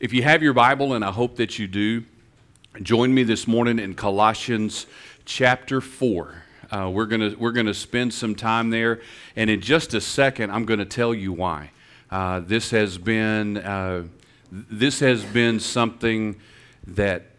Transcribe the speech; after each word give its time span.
If 0.00 0.12
you 0.12 0.22
have 0.22 0.44
your 0.44 0.52
Bible, 0.52 0.94
and 0.94 1.04
I 1.04 1.10
hope 1.10 1.34
that 1.38 1.58
you 1.58 1.66
do, 1.66 2.04
join 2.80 3.12
me 3.12 3.24
this 3.24 3.48
morning 3.48 3.80
in 3.80 3.94
Colossians 3.94 4.86
chapter 5.24 5.80
4. 5.80 6.42
Uh, 6.70 6.88
we're 6.94 7.06
going 7.06 7.36
we're 7.36 7.50
gonna 7.50 7.74
spend 7.74 8.14
some 8.14 8.36
time 8.36 8.70
there, 8.70 9.00
and 9.34 9.50
in 9.50 9.60
just 9.60 9.94
a 9.94 10.00
second, 10.00 10.52
I'm 10.52 10.66
going 10.66 10.78
to 10.78 10.86
tell 10.86 11.12
you 11.12 11.32
why. 11.32 11.72
Uh, 12.12 12.38
this, 12.38 12.70
has 12.70 12.96
been, 12.96 13.56
uh, 13.56 14.04
this 14.52 15.00
has 15.00 15.24
been 15.24 15.58
something 15.58 16.36
that 16.86 17.32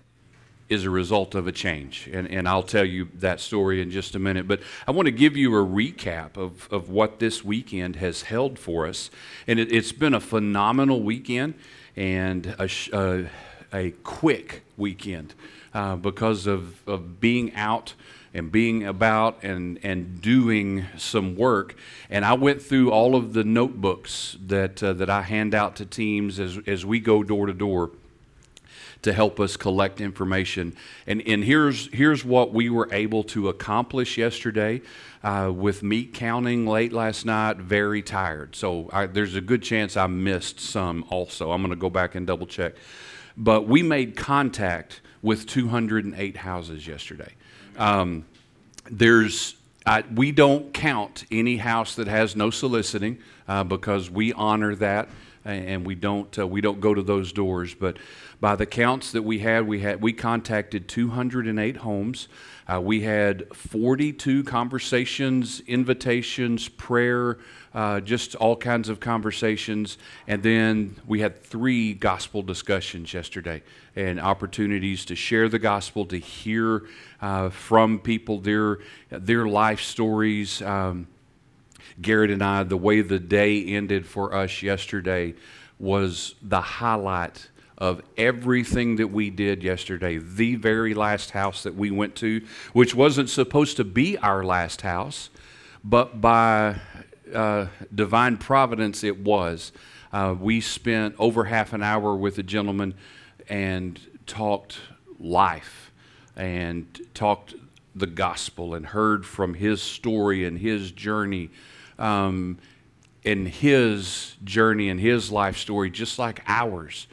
is 0.67 0.83
a 0.83 0.89
result 0.89 1.35
of 1.35 1.47
a 1.47 1.53
change. 1.53 2.09
And, 2.11 2.29
and 2.29 2.45
I'll 2.45 2.61
tell 2.61 2.85
you 2.85 3.07
that 3.15 3.39
story 3.39 3.81
in 3.81 3.89
just 3.89 4.15
a 4.15 4.19
minute. 4.19 4.49
But 4.49 4.59
I 4.85 4.91
want 4.91 5.05
to 5.05 5.13
give 5.13 5.37
you 5.37 5.55
a 5.55 5.65
recap 5.65 6.35
of, 6.35 6.67
of 6.71 6.89
what 6.89 7.19
this 7.19 7.41
weekend 7.41 7.95
has 7.95 8.23
held 8.23 8.59
for 8.59 8.85
us. 8.85 9.09
And 9.47 9.59
it, 9.59 9.71
has 9.71 9.93
been 9.93 10.13
a 10.13 10.19
phenomenal 10.19 11.01
weekend 11.01 11.53
and 11.99 12.55
a, 12.57 13.29
a 13.73 13.91
quick 14.03 14.63
weekend 14.77 15.33
uh, 15.73 15.97
because 15.97 16.47
of, 16.47 16.81
of 16.87 17.19
being 17.19 17.53
out 17.55 17.93
and 18.33 18.51
being 18.51 18.85
about 18.85 19.43
and, 19.43 19.77
and 19.83 20.21
doing 20.21 20.85
some 20.97 21.35
work. 21.35 21.75
And 22.09 22.23
I 22.23 22.33
went 22.33 22.61
through 22.61 22.91
all 22.91 23.15
of 23.15 23.33
the 23.33 23.43
notebooks 23.43 24.37
that, 24.47 24.81
uh, 24.81 24.93
that 24.93 25.09
I 25.09 25.23
hand 25.23 25.53
out 25.53 25.75
to 25.75 25.85
teams 25.85 26.39
as, 26.39 26.57
as 26.65 26.85
we 26.85 27.01
go 27.01 27.21
door 27.21 27.47
to 27.47 27.53
door 27.53 27.91
to 29.01 29.11
help 29.11 29.39
us 29.39 29.57
collect 29.57 29.99
information. 29.99 30.75
And, 31.05 31.21
and 31.25 31.43
here's, 31.43 31.87
here's 31.93 32.23
what 32.23 32.53
we 32.53 32.69
were 32.69 32.87
able 32.93 33.23
to 33.25 33.49
accomplish 33.49 34.17
yesterday 34.17 34.81
uh, 35.23 35.51
with 35.53 35.83
meat 35.83 36.13
counting 36.13 36.65
late 36.65 36.93
last 36.93 37.25
night, 37.25 37.57
very 37.57 38.01
tired. 38.01 38.55
So 38.55 38.89
I, 38.93 39.05
there's 39.05 39.35
a 39.35 39.41
good 39.41 39.61
chance 39.61 39.97
I 39.97 40.07
missed 40.07 40.59
some 40.59 41.05
also. 41.09 41.51
I'm 41.51 41.61
going 41.61 41.71
to 41.71 41.79
go 41.79 41.89
back 41.89 42.15
and 42.15 42.25
double 42.25 42.47
check. 42.47 42.75
But 43.35 43.67
we 43.67 43.83
made 43.83 44.15
contact 44.15 45.01
with 45.21 45.45
208 45.47 46.37
houses 46.37 46.87
yesterday. 46.87 47.33
Um, 47.77 48.25
there's 48.89 49.55
I, 49.85 50.03
we 50.13 50.31
don't 50.31 50.73
count 50.73 51.25
any 51.31 51.57
house 51.57 51.95
that 51.95 52.07
has 52.07 52.35
no 52.35 52.49
soliciting 52.49 53.17
uh, 53.47 53.63
because 53.63 54.09
we 54.09 54.33
honor 54.33 54.75
that 54.75 55.09
and 55.49 55.85
we 55.85 55.95
don't 55.95 56.37
uh, 56.37 56.47
we 56.47 56.61
don't 56.61 56.79
go 56.79 56.93
to 56.93 57.01
those 57.01 57.33
doors. 57.33 57.73
But 57.73 57.97
by 58.39 58.55
the 58.55 58.65
counts 58.65 59.11
that 59.11 59.23
we 59.23 59.39
had, 59.39 59.67
we 59.67 59.81
had 59.81 60.01
we 60.01 60.13
contacted 60.13 60.87
208 60.87 61.77
homes. 61.77 62.27
Uh, 62.71 62.79
we 62.79 63.01
had 63.01 63.47
42 63.55 64.43
conversations, 64.43 65.59
invitations, 65.61 66.69
prayer, 66.69 67.39
uh, 67.73 67.99
just 67.99 68.35
all 68.35 68.55
kinds 68.55 68.89
of 68.89 68.99
conversations. 68.99 69.97
And 70.27 70.43
then 70.43 70.95
we 71.07 71.19
had 71.21 71.41
three 71.43 71.95
gospel 71.95 72.43
discussions 72.43 73.11
yesterday 73.11 73.63
and 73.95 74.19
opportunities 74.19 75.03
to 75.05 75.15
share 75.15 75.49
the 75.49 75.57
gospel, 75.57 76.05
to 76.07 76.17
hear 76.17 76.83
uh, 77.21 77.49
from 77.49 77.97
people 77.97 78.39
their, 78.39 78.79
their 79.09 79.47
life 79.47 79.81
stories. 79.81 80.61
Um, 80.61 81.07
Garrett 82.01 82.31
and 82.31 82.43
I, 82.43 82.63
the 82.63 82.77
way 82.77 83.01
the 83.01 83.19
day 83.19 83.63
ended 83.65 84.05
for 84.05 84.33
us 84.33 84.61
yesterday 84.61 85.35
was 85.77 86.35
the 86.41 86.61
highlight 86.61 87.49
of 87.77 88.01
everything 88.17 88.97
that 88.97 89.07
we 89.07 89.29
did 89.29 89.63
yesterday. 89.63 90.17
The 90.17 90.55
very 90.55 90.93
last 90.93 91.31
house 91.31 91.63
that 91.63 91.75
we 91.75 91.91
went 91.91 92.15
to, 92.17 92.45
which 92.73 92.93
wasn't 92.93 93.29
supposed 93.29 93.77
to 93.77 93.83
be 93.83 94.17
our 94.17 94.43
last 94.43 94.81
house, 94.81 95.29
but 95.83 96.19
by 96.19 96.75
uh, 97.33 97.67
divine 97.93 98.37
providence 98.37 99.03
it 99.03 99.19
was. 99.19 99.71
Uh, 100.11 100.35
we 100.37 100.59
spent 100.59 101.15
over 101.19 101.45
half 101.45 101.71
an 101.73 101.83
hour 101.83 102.15
with 102.15 102.37
a 102.37 102.43
gentleman 102.43 102.93
and 103.47 103.99
talked 104.25 104.79
life 105.19 105.91
and 106.35 107.01
talked 107.13 107.53
the 107.95 108.07
gospel 108.07 108.73
and 108.73 108.87
heard 108.87 109.25
from 109.25 109.53
his 109.53 109.81
story 109.81 110.45
and 110.45 110.59
his 110.59 110.91
journey. 110.91 111.49
Um, 111.99 112.57
and 113.25 113.47
his 113.47 114.35
journey 114.43 114.89
and 114.89 114.99
his 114.99 115.31
life 115.31 115.57
story, 115.57 115.89
just 115.89 116.17
like 116.17 116.41
ours 116.47 117.07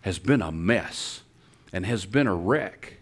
has 0.00 0.18
been 0.18 0.42
a 0.42 0.50
mess 0.50 1.22
and 1.72 1.86
has 1.86 2.06
been 2.06 2.26
a 2.26 2.34
wreck. 2.34 2.94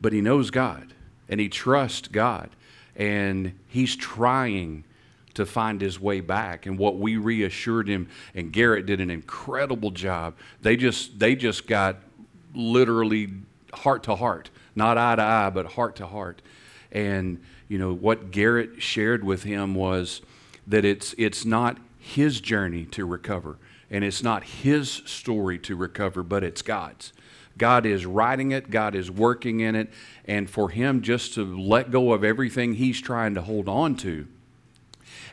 But 0.00 0.12
he 0.12 0.20
knows 0.20 0.50
God 0.50 0.92
and 1.28 1.40
he 1.40 1.48
trusts 1.48 2.08
God 2.08 2.50
and 2.96 3.58
he's 3.68 3.96
trying 3.96 4.84
to 5.34 5.46
find 5.46 5.80
his 5.80 5.98
way 5.98 6.20
back 6.20 6.66
and 6.66 6.78
what 6.78 6.98
we 6.98 7.16
reassured 7.16 7.88
him 7.88 8.08
and 8.34 8.52
Garrett 8.52 8.86
did 8.86 9.00
an 9.00 9.10
incredible 9.10 9.90
job. 9.90 10.34
They 10.62 10.76
just 10.76 11.18
they 11.18 11.34
just 11.34 11.66
got 11.66 11.96
literally 12.54 13.30
heart 13.72 14.04
to 14.04 14.14
heart, 14.14 14.50
not 14.74 14.98
eye 14.98 15.16
to 15.16 15.22
eye, 15.22 15.50
but 15.50 15.66
heart 15.72 15.96
to 15.96 16.06
heart. 16.06 16.42
And 16.94 17.42
you 17.68 17.78
know 17.78 17.92
what 17.92 18.30
Garrett 18.30 18.80
shared 18.80 19.24
with 19.24 19.42
him 19.42 19.74
was 19.74 20.22
that 20.66 20.84
it's 20.84 21.14
it's 21.18 21.44
not 21.44 21.78
his 21.98 22.40
journey 22.40 22.84
to 22.86 23.04
recover 23.04 23.58
and 23.90 24.04
it's 24.04 24.22
not 24.22 24.44
his 24.44 24.90
story 24.90 25.58
to 25.58 25.76
recover, 25.76 26.22
but 26.22 26.42
it's 26.42 26.62
God's. 26.62 27.12
God 27.56 27.86
is 27.86 28.04
writing 28.04 28.50
it, 28.50 28.70
God 28.70 28.94
is 28.94 29.10
working 29.10 29.60
in 29.60 29.76
it, 29.76 29.90
and 30.24 30.50
for 30.50 30.70
him 30.70 31.02
just 31.02 31.34
to 31.34 31.44
let 31.44 31.90
go 31.90 32.12
of 32.12 32.24
everything 32.24 32.74
he's 32.74 33.00
trying 33.00 33.34
to 33.34 33.42
hold 33.42 33.68
on 33.68 33.94
to 33.98 34.26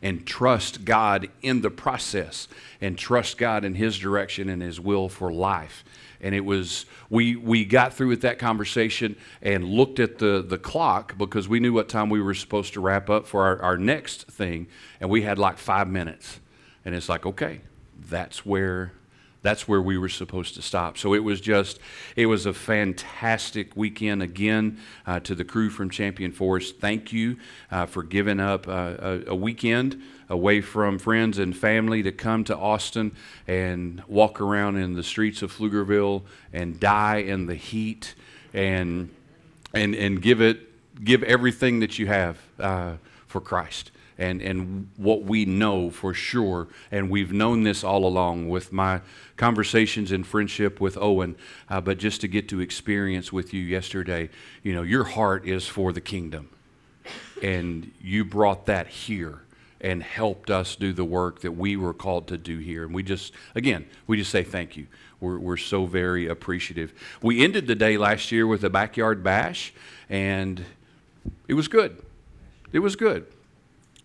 and 0.04 0.26
trust 0.26 0.86
God 0.86 1.30
in 1.42 1.62
the 1.62 1.70
process 1.70 2.48
and 2.80 2.98
trust 2.98 3.38
God 3.38 3.64
in 3.64 3.76
his 3.76 3.98
direction 3.98 4.50
and 4.50 4.62
his 4.62 4.80
will 4.80 5.10
for 5.10 5.32
life. 5.32 5.84
And 6.22 6.36
it 6.36 6.46
was, 6.46 6.86
we, 7.10 7.36
we 7.36 7.66
got 7.66 7.94
through 7.94 8.10
with 8.10 8.22
that 8.22 8.38
conversation 8.40 9.16
and 9.42 9.66
looked 9.66 10.00
at 10.00 10.20
the, 10.20 10.46
the 10.48 10.58
clock 10.58 11.18
because 11.18 11.50
we 11.50 11.60
knew 11.60 11.74
what 11.74 11.90
time 11.90 12.10
we 12.10 12.22
were 12.22 12.36
supposed 12.36 12.74
to 12.74 12.80
wrap 12.80 13.10
up 13.10 13.26
for 13.28 13.44
our, 13.44 13.62
our 13.62 13.78
next 13.78 14.28
thing, 14.28 14.68
and 15.00 15.10
we 15.10 15.24
had 15.24 15.40
like 15.40 15.58
five 15.58 15.88
minutes. 15.88 16.40
And 16.86 16.96
it's 16.96 17.10
like, 17.10 17.26
okay, 17.26 17.62
that's 18.00 18.46
where 18.46 18.94
that's 19.42 19.68
where 19.68 19.82
we 19.82 19.98
were 19.98 20.10
supposed 20.10 20.56
to 20.56 20.62
stop. 20.62 20.98
So 20.98 21.14
it 21.14 21.24
was 21.24 21.42
just, 21.42 21.80
it 22.16 22.28
was 22.28 22.46
a 22.46 22.54
fantastic 22.54 23.76
weekend 23.76 24.22
again 24.22 24.80
uh, 25.08 25.20
to 25.22 25.34
the 25.34 25.44
crew 25.44 25.70
from 25.70 25.90
Champion 25.90 26.32
Forest. 26.32 26.80
Thank 26.80 27.12
you 27.12 27.38
uh, 27.72 27.88
for 27.88 28.04
giving 28.04 28.40
up 28.40 28.68
uh, 28.68 28.96
a, 29.00 29.22
a, 29.28 29.36
weekend 29.36 30.02
away 30.30 30.62
from 30.62 31.00
friends 31.00 31.40
and 31.40 31.58
family 31.58 32.04
to 32.04 32.12
come 32.12 32.44
to 32.46 32.58
Austin 32.58 33.16
and 33.48 34.04
walk 34.08 34.40
around 34.40 34.78
in 34.78 34.94
the 34.94 35.04
streets 35.04 35.42
of 35.42 35.52
Pflugerville 35.52 36.22
and 36.54 36.80
die 36.80 37.18
in 37.18 37.48
the 37.48 37.56
heat 37.56 38.14
and, 38.54 39.10
and, 39.74 39.96
and 39.96 40.22
give 40.22 40.40
it, 40.42 41.04
give 41.04 41.24
everything 41.24 41.80
that 41.80 41.98
you 41.98 42.06
have 42.06 42.38
uh, 42.60 42.94
for 43.26 43.42
Christ 43.42 43.92
and, 44.22 44.40
and 44.40 44.88
what 44.98 45.24
we 45.24 45.46
know 45.46 45.90
for 45.90 46.14
sure, 46.14 46.68
and 46.92 47.10
we've 47.10 47.34
known 47.34 47.64
this 47.64 47.84
all 47.84 48.06
along 48.06 48.50
with 48.50 48.72
my 48.72 49.02
conversations 49.36 50.12
and 50.12 50.28
friendship 50.28 50.80
with 50.80 50.96
Owen, 50.96 51.36
uh, 51.70 51.82
but 51.82 51.98
just 51.98 52.22
to 52.22 52.28
get 52.28 52.48
to 52.50 52.60
experience 52.60 53.34
with 53.34 53.52
you 53.52 53.62
yesterday, 53.62 54.30
you 54.62 54.76
know, 54.76 54.84
your 54.84 55.04
heart 55.04 55.48
is 55.48 55.68
for 55.68 55.92
the 55.92 56.02
kingdom. 56.02 56.50
And 57.42 57.92
you 58.00 58.24
brought 58.24 58.68
that 58.68 58.88
here 58.88 59.42
and 59.82 60.04
helped 60.04 60.52
us 60.52 60.76
do 60.76 60.94
the 60.94 61.04
work 61.04 61.42
that 61.42 61.54
we 61.54 61.76
were 61.76 61.94
called 61.94 62.28
to 62.28 62.38
do 62.38 62.60
here. 62.60 62.84
And 62.84 62.94
we 62.94 63.02
just, 63.02 63.34
again, 63.56 63.88
we 64.06 64.18
just 64.18 64.30
say 64.30 64.44
thank 64.44 64.78
you. 64.78 64.86
We're, 65.20 65.40
we're 65.40 65.58
so 65.58 65.88
very 65.88 66.28
appreciative. 66.28 66.94
We 67.24 67.44
ended 67.44 67.66
the 67.66 67.74
day 67.74 67.98
last 67.98 68.32
year 68.32 68.46
with 68.46 68.64
a 68.64 68.70
backyard 68.70 69.24
bash, 69.24 69.74
and 70.08 70.64
it 71.48 71.56
was 71.56 71.68
good. 71.68 72.04
It 72.72 72.80
was 72.80 72.96
good. 72.96 73.26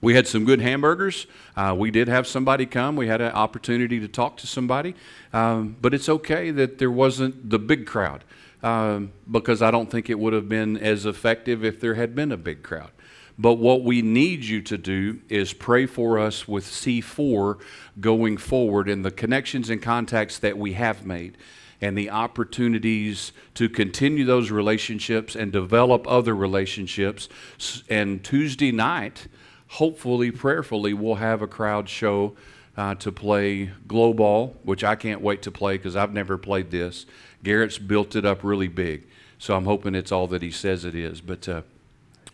We 0.00 0.14
had 0.14 0.26
some 0.26 0.44
good 0.44 0.60
hamburgers. 0.60 1.26
Uh, 1.56 1.74
we 1.76 1.90
did 1.90 2.08
have 2.08 2.26
somebody 2.26 2.66
come. 2.66 2.96
We 2.96 3.08
had 3.08 3.20
an 3.20 3.32
opportunity 3.32 3.98
to 4.00 4.08
talk 4.08 4.36
to 4.38 4.46
somebody. 4.46 4.94
Um, 5.32 5.76
but 5.80 5.94
it's 5.94 6.08
okay 6.08 6.50
that 6.50 6.78
there 6.78 6.90
wasn't 6.90 7.50
the 7.50 7.58
big 7.58 7.86
crowd 7.86 8.24
um, 8.62 9.12
because 9.30 9.62
I 9.62 9.70
don't 9.70 9.90
think 9.90 10.10
it 10.10 10.18
would 10.18 10.32
have 10.32 10.48
been 10.48 10.76
as 10.76 11.06
effective 11.06 11.64
if 11.64 11.80
there 11.80 11.94
had 11.94 12.14
been 12.14 12.32
a 12.32 12.36
big 12.36 12.62
crowd. 12.62 12.90
But 13.38 13.54
what 13.54 13.84
we 13.84 14.00
need 14.00 14.44
you 14.44 14.62
to 14.62 14.78
do 14.78 15.20
is 15.28 15.52
pray 15.52 15.86
for 15.86 16.18
us 16.18 16.48
with 16.48 16.64
C4 16.64 17.60
going 18.00 18.38
forward 18.38 18.88
and 18.88 19.04
the 19.04 19.10
connections 19.10 19.68
and 19.68 19.82
contacts 19.82 20.38
that 20.38 20.56
we 20.56 20.72
have 20.72 21.04
made 21.04 21.36
and 21.80 21.96
the 21.96 22.08
opportunities 22.08 23.32
to 23.54 23.68
continue 23.68 24.24
those 24.24 24.50
relationships 24.50 25.36
and 25.36 25.52
develop 25.52 26.06
other 26.08 26.34
relationships. 26.34 27.28
And 27.90 28.24
Tuesday 28.24 28.72
night, 28.72 29.28
hopefully, 29.68 30.30
prayerfully, 30.30 30.94
we'll 30.94 31.16
have 31.16 31.42
a 31.42 31.46
crowd 31.46 31.88
show 31.88 32.36
uh, 32.76 32.94
to 32.96 33.10
play 33.10 33.70
glow 33.86 34.12
ball, 34.12 34.56
which 34.62 34.84
I 34.84 34.94
can't 34.94 35.20
wait 35.20 35.42
to 35.42 35.50
play 35.50 35.76
because 35.76 35.96
I've 35.96 36.12
never 36.12 36.36
played 36.36 36.70
this. 36.70 37.06
Garrett's 37.42 37.78
built 37.78 38.16
it 38.16 38.24
up 38.24 38.44
really 38.44 38.68
big, 38.68 39.06
so 39.38 39.56
I'm 39.56 39.64
hoping 39.64 39.94
it's 39.94 40.12
all 40.12 40.26
that 40.28 40.42
he 40.42 40.50
says 40.50 40.84
it 40.84 40.94
is. 40.94 41.20
But 41.20 41.48
uh, 41.48 41.62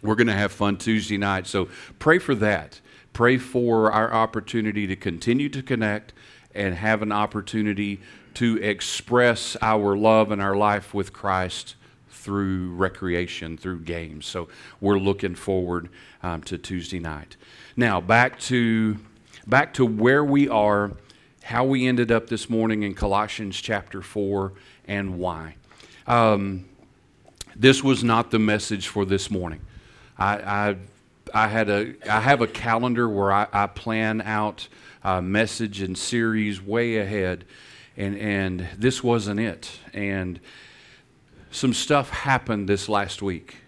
we're 0.03 0.17
going 0.17 0.27
to 0.27 0.33
have 0.33 0.53
fun 0.53 0.79
Tuesday 0.79 1.19
night, 1.19 1.47
so 1.47 1.69
pray 1.99 2.19
for 2.19 2.35
that. 2.37 2.81
Pray 3.13 3.37
for 3.37 3.93
our 3.93 4.13
opportunity 4.13 4.87
to 4.87 4.97
continue 4.97 5.49
to 5.51 5.63
connect 5.63 6.13
and 6.55 6.75
have 6.75 7.03
an 7.03 7.13
opportunity 7.13 8.01
to 8.35 8.57
express 8.63 9.57
our 9.61 9.97
love 9.97 10.31
and 10.31 10.41
our 10.41 10.57
life 10.57 10.95
with 10.95 11.13
Christ 11.13 11.77
through 12.23 12.73
recreation, 12.75 13.57
through 13.57 13.81
games. 13.81 14.27
So 14.27 14.49
we're 14.81 14.99
looking 14.99 15.35
forward 15.35 15.89
um, 16.23 16.43
to 16.45 16.57
Tuesday 16.57 17.01
night. 17.01 17.37
Now 17.77 18.01
back 18.01 18.39
to 18.41 18.97
back 19.47 19.75
to 19.75 19.85
where 19.85 20.25
we 20.25 20.49
are, 20.49 20.93
how 21.43 21.65
we 21.65 21.89
ended 21.89 22.13
up 22.13 22.29
this 22.29 22.49
morning 22.49 22.85
in 22.85 22.95
Colossians 22.95 23.61
chapter 23.61 24.03
four, 24.03 24.53
and 24.87 25.19
why. 25.19 25.57
Um, 26.07 26.67
this 27.57 27.83
was 27.83 28.05
not 28.05 28.31
the 28.31 28.39
message 28.39 28.89
for 28.89 29.05
this 29.05 29.31
morning. 29.31 29.61
I, 30.17 30.37
I, 30.37 30.77
I 31.35 31.49
had 31.49 31.69
a 31.69 31.95
I 32.09 32.21
have 32.21 32.41
a 32.41 32.47
calendar 32.47 33.09
where 33.09 33.33
I, 33.33 33.47
I 33.53 33.67
plan 33.67 34.21
out 34.21 34.69
a 35.03 35.21
message 35.21 35.83
and 35.83 35.99
series 35.99 36.63
way 36.63 36.99
ahead, 36.99 37.45
and 37.97 38.17
and 38.17 38.69
this 38.79 39.03
wasn't 39.03 39.41
it. 39.41 39.81
And 39.93 40.39
some 41.53 41.75
stuff 41.75 42.11
happened 42.11 42.69
this 42.69 42.89
last 42.89 43.23
week. 43.23 43.59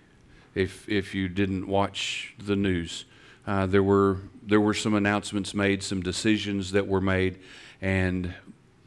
If 0.54 0.88
if 0.88 1.14
you 1.14 1.28
didn't 1.28 1.66
watch 1.68 2.34
the 2.38 2.56
news, 2.56 3.04
uh, 3.46 3.66
there 3.66 3.82
were 3.82 4.18
there 4.42 4.60
were 4.60 4.74
some 4.74 4.94
announcements 4.94 5.54
made, 5.54 5.82
some 5.82 6.00
decisions 6.02 6.72
that 6.72 6.86
were 6.86 7.00
made, 7.00 7.38
and 7.80 8.34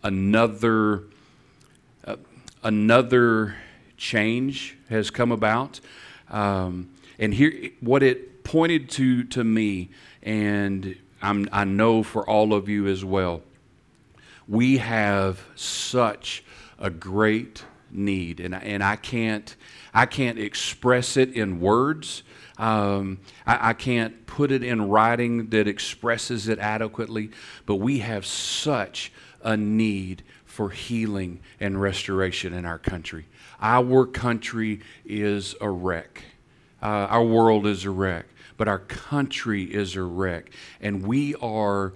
another 0.03 1.03
uh, 2.05 2.15
another 2.63 3.55
change 3.97 4.77
has 4.89 5.09
come 5.09 5.31
about. 5.31 5.79
Um, 6.29 6.89
and 7.19 7.33
here, 7.33 7.69
what 7.79 8.03
it 8.03 8.43
pointed 8.43 8.89
to 8.91 9.23
to 9.25 9.43
me, 9.43 9.89
and 10.23 10.95
I'm, 11.21 11.47
I 11.51 11.65
know 11.65 12.01
for 12.03 12.27
all 12.27 12.53
of 12.53 12.67
you 12.67 12.87
as 12.87 13.05
well, 13.05 13.41
we 14.47 14.77
have 14.77 15.43
such 15.55 16.43
a 16.79 16.89
great 16.89 17.63
need, 17.91 18.39
and 18.39 18.55
and 18.55 18.83
I 18.83 18.95
can't 18.95 19.55
I 19.93 20.05
can't 20.05 20.39
express 20.39 21.17
it 21.17 21.33
in 21.33 21.59
words. 21.59 22.23
Um, 22.57 23.19
I, 23.45 23.69
I, 23.69 23.73
can't 23.73 24.25
put 24.25 24.51
it 24.51 24.63
in 24.63 24.89
writing 24.89 25.49
that 25.49 25.67
expresses 25.67 26.47
it 26.47 26.57
adequately, 26.57 27.29
but 27.67 27.75
we 27.75 27.99
have 27.99 28.25
such 28.25 29.11
a 29.43 29.55
need 29.55 30.23
for 30.45 30.71
healing 30.71 31.39
and 31.59 31.79
restoration 31.79 32.53
in 32.53 32.65
our 32.65 32.79
country. 32.79 33.27
Our 33.61 34.07
country 34.07 34.81
is 35.05 35.53
a 35.61 35.69
wreck. 35.69 36.23
Uh, 36.81 36.85
our 36.85 37.23
world 37.23 37.67
is 37.67 37.85
a 37.85 37.91
wreck, 37.91 38.25
but 38.57 38.67
our 38.67 38.79
country 38.79 39.63
is 39.63 39.95
a 39.95 40.01
wreck, 40.01 40.49
and 40.81 41.05
we 41.05 41.35
are 41.35 41.93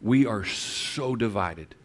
we 0.00 0.26
are 0.26 0.44
so 0.44 1.14
divided. 1.14 1.76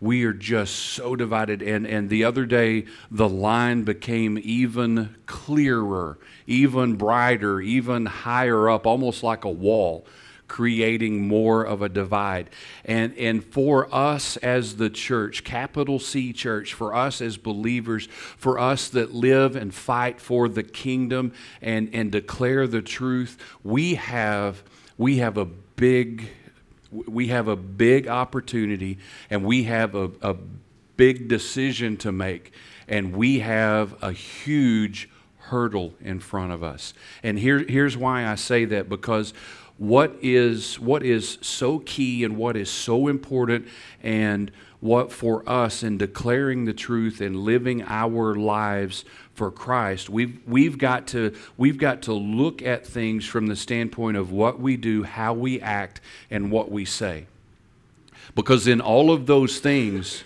We 0.00 0.24
are 0.24 0.32
just 0.32 0.74
so 0.74 1.16
divided. 1.16 1.62
And, 1.62 1.86
and 1.86 2.10
the 2.10 2.24
other 2.24 2.44
day, 2.44 2.84
the 3.10 3.28
line 3.28 3.84
became 3.84 4.38
even 4.42 5.16
clearer, 5.26 6.18
even 6.46 6.96
brighter, 6.96 7.60
even 7.60 8.06
higher 8.06 8.68
up, 8.68 8.86
almost 8.86 9.22
like 9.22 9.44
a 9.44 9.50
wall 9.50 10.06
creating 10.48 11.26
more 11.26 11.64
of 11.64 11.82
a 11.82 11.88
divide. 11.88 12.50
And, 12.84 13.16
and 13.18 13.44
for 13.44 13.92
us 13.94 14.36
as 14.38 14.76
the 14.76 14.90
church, 14.90 15.44
capital 15.44 15.98
C 15.98 16.32
church, 16.32 16.74
for 16.74 16.94
us 16.94 17.20
as 17.20 17.36
believers, 17.36 18.06
for 18.36 18.58
us 18.58 18.88
that 18.90 19.12
live 19.12 19.56
and 19.56 19.74
fight 19.74 20.20
for 20.20 20.48
the 20.48 20.62
kingdom 20.62 21.32
and, 21.60 21.90
and 21.92 22.12
declare 22.12 22.66
the 22.66 22.82
truth, 22.82 23.38
we 23.64 23.96
have, 23.96 24.62
we 24.96 25.18
have 25.18 25.36
a 25.36 25.44
big 25.44 26.28
we 27.06 27.28
have 27.28 27.48
a 27.48 27.56
big 27.56 28.08
opportunity 28.08 28.98
and 29.30 29.44
we 29.44 29.64
have 29.64 29.94
a, 29.94 30.10
a 30.22 30.36
big 30.96 31.28
decision 31.28 31.96
to 31.98 32.12
make. 32.12 32.52
And 32.88 33.14
we 33.16 33.40
have 33.40 33.96
a 34.02 34.12
huge 34.12 35.08
hurdle 35.38 35.94
in 36.00 36.20
front 36.20 36.52
of 36.52 36.62
us. 36.62 36.94
And 37.22 37.38
here, 37.38 37.64
here's 37.68 37.96
why 37.96 38.26
i 38.26 38.34
say 38.34 38.64
that 38.64 38.88
because 38.88 39.32
what 39.78 40.16
is, 40.22 40.80
what 40.80 41.02
is 41.02 41.38
so 41.40 41.78
key 41.80 42.24
and 42.24 42.36
what 42.36 42.56
is 42.56 42.70
so 42.70 43.08
important 43.08 43.68
and 44.02 44.50
what 44.80 45.10
for 45.10 45.48
us 45.48 45.82
in 45.82 45.98
declaring 45.98 46.64
the 46.64 46.72
truth 46.72 47.20
and 47.20 47.36
living 47.36 47.82
our 47.82 48.34
lives 48.34 49.04
for 49.34 49.50
Christ, 49.50 50.08
we've, 50.08 50.40
we've, 50.46 50.78
got 50.78 51.06
to, 51.08 51.34
we've 51.56 51.78
got 51.78 52.02
to 52.02 52.12
look 52.12 52.62
at 52.62 52.86
things 52.86 53.24
from 53.24 53.46
the 53.46 53.56
standpoint 53.56 54.16
of 54.16 54.30
what 54.30 54.60
we 54.60 54.76
do, 54.76 55.02
how 55.02 55.32
we 55.34 55.60
act, 55.60 56.00
and 56.30 56.50
what 56.50 56.70
we 56.70 56.84
say. 56.84 57.26
Because 58.34 58.66
in 58.66 58.80
all 58.80 59.10
of 59.10 59.26
those 59.26 59.58
things, 59.60 60.24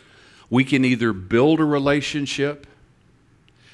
we 0.48 0.64
can 0.64 0.84
either 0.84 1.12
build 1.12 1.60
a 1.60 1.64
relationship 1.64 2.66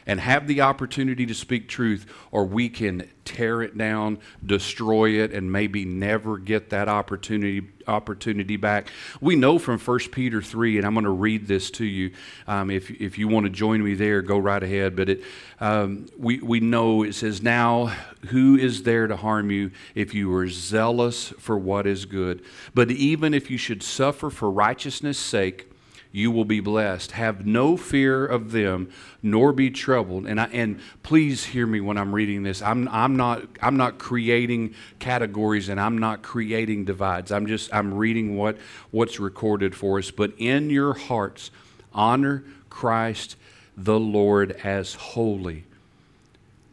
and 0.06 0.20
have 0.20 0.47
the 0.47 0.61
opportunity 0.61 1.26
to 1.26 1.35
speak 1.35 1.69
truth, 1.69 2.06
or 2.31 2.44
we 2.44 2.69
can 2.69 3.08
tear 3.25 3.61
it 3.62 3.76
down, 3.76 4.19
destroy 4.44 5.11
it, 5.11 5.32
and 5.32 5.50
maybe 5.50 5.85
never 5.85 6.38
get 6.38 6.70
that 6.70 6.88
opportunity 6.88 7.62
opportunity 7.88 8.56
back. 8.56 8.88
We 9.20 9.37
know 9.37 9.58
from 9.58 9.79
1 9.79 9.99
Peter 10.11 10.43
3, 10.43 10.79
and 10.79 10.87
I'm 10.87 10.94
going 10.94 11.05
to 11.05 11.11
read 11.11 11.47
this 11.47 11.70
to 11.73 11.85
you. 11.85 12.12
Um, 12.47 12.70
if, 12.70 12.91
if 12.91 13.19
you 13.19 13.29
want 13.29 13.44
to 13.47 13.50
join 13.50 13.82
me 13.82 13.94
there, 13.94 14.23
go 14.23 14.38
right 14.38 14.62
ahead. 14.62 14.97
But 14.97 15.08
it, 15.08 15.23
um, 15.61 16.06
we, 16.19 16.41
we 16.41 16.61
know 16.61 17.03
it 17.03 17.14
says, 17.14 17.43
Now, 17.43 17.87
who 18.29 18.56
is 18.56 18.82
there 18.82 19.06
to 19.06 19.17
harm 19.17 19.50
you 19.50 19.70
if 19.94 20.14
you 20.14 20.35
are 20.35 20.49
zealous 20.49 21.29
for 21.38 21.56
what 21.56 21.87
is 21.87 22.06
good? 22.06 22.43
But 22.75 22.91
even 22.91 23.35
if 23.35 23.50
you 23.50 23.58
should 23.58 23.82
suffer 23.82 24.31
for 24.31 24.50
righteousness' 24.50 25.19
sake, 25.19 25.70
you 26.17 26.31
will 26.31 26.47
be 26.47 26.61
blessed. 26.61 27.13
Have 27.13 27.45
no 27.45 27.77
fear 27.77 28.25
of 28.25 28.51
them, 28.51 28.89
nor 29.23 29.53
be 29.53 29.69
troubled. 29.69 30.27
And 30.27 30.41
I, 30.41 30.45
and 30.47 30.81
please 31.03 31.45
hear 31.45 31.67
me 31.67 31.79
when 31.79 31.99
I'm 31.99 32.15
reading 32.15 32.43
this. 32.43 32.63
I'm 32.63 32.89
I'm 32.89 33.17
not 33.17 33.43
I'm 33.61 33.77
not 33.77 33.99
creating 33.99 34.75
categories 34.99 35.69
and 35.69 35.79
I'm 35.79 35.99
not 35.99 36.23
creating 36.23 36.87
divides. 36.87 37.31
I'm 37.31 37.47
just 37.47 37.73
I'm 37.75 37.93
reading 37.93 38.35
what 38.35 38.57
what's 38.91 39.21
recorded 39.21 39.75
for 39.75 39.99
us. 39.99 40.11
But 40.11 40.33
in 40.39 40.71
your 40.71 40.95
hearts, 40.95 41.51
honor 41.93 42.45
Christ 42.71 43.37
the 43.77 44.01
Lord 44.01 44.53
as 44.65 44.95
holy. 44.95 45.65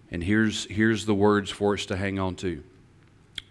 And 0.10 0.24
here's 0.24 0.68
here's 0.68 1.06
the 1.06 1.16
words 1.16 1.50
for 1.50 1.74
us 1.74 1.86
to 1.88 1.98
hang 1.98 2.18
on 2.18 2.36
to. 2.38 2.63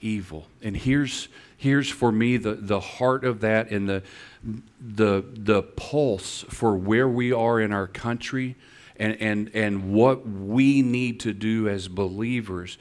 evil. 0.00 0.46
And 0.62 0.76
here's 0.76 1.28
here's 1.56 1.88
for 1.88 2.10
me 2.10 2.36
the, 2.36 2.54
the 2.54 2.80
heart 2.80 3.24
of 3.24 3.40
that 3.40 3.70
and 3.70 3.88
the 3.88 4.02
the 4.80 5.24
the 5.34 5.62
pulse 5.62 6.44
for 6.48 6.76
where 6.76 7.08
we 7.08 7.32
are 7.32 7.60
in 7.60 7.72
our 7.72 7.86
country 7.86 8.56
and 8.96 9.16
and 9.20 9.50
and 9.54 9.92
what 9.92 10.26
we 10.28 10.82
need 10.82 11.20
to 11.20 11.32
do 11.32 11.68
as 11.68 11.88
believers 11.88 12.78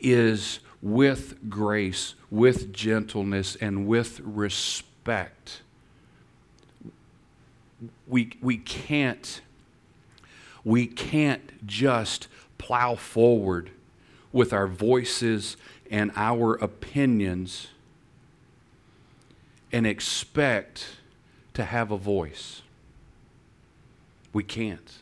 is 0.00 0.60
with 0.80 1.50
grace, 1.50 2.14
with 2.30 2.72
gentleness, 2.72 3.56
and 3.56 3.86
with 3.86 4.20
respect. 4.20 5.62
We, 8.06 8.32
we 8.40 8.56
can't 8.56 9.40
we 10.64 10.86
can't 10.86 11.66
just 11.66 12.28
plow 12.58 12.94
forward 12.96 13.70
with 14.32 14.52
our 14.52 14.66
voices 14.66 15.56
and 15.90 16.12
our 16.16 16.54
opinions 16.54 17.68
and 19.72 19.86
expect 19.86 20.96
to 21.54 21.64
have 21.64 21.90
a 21.90 21.96
voice. 21.96 22.62
We 24.32 24.42
can't. 24.42 24.92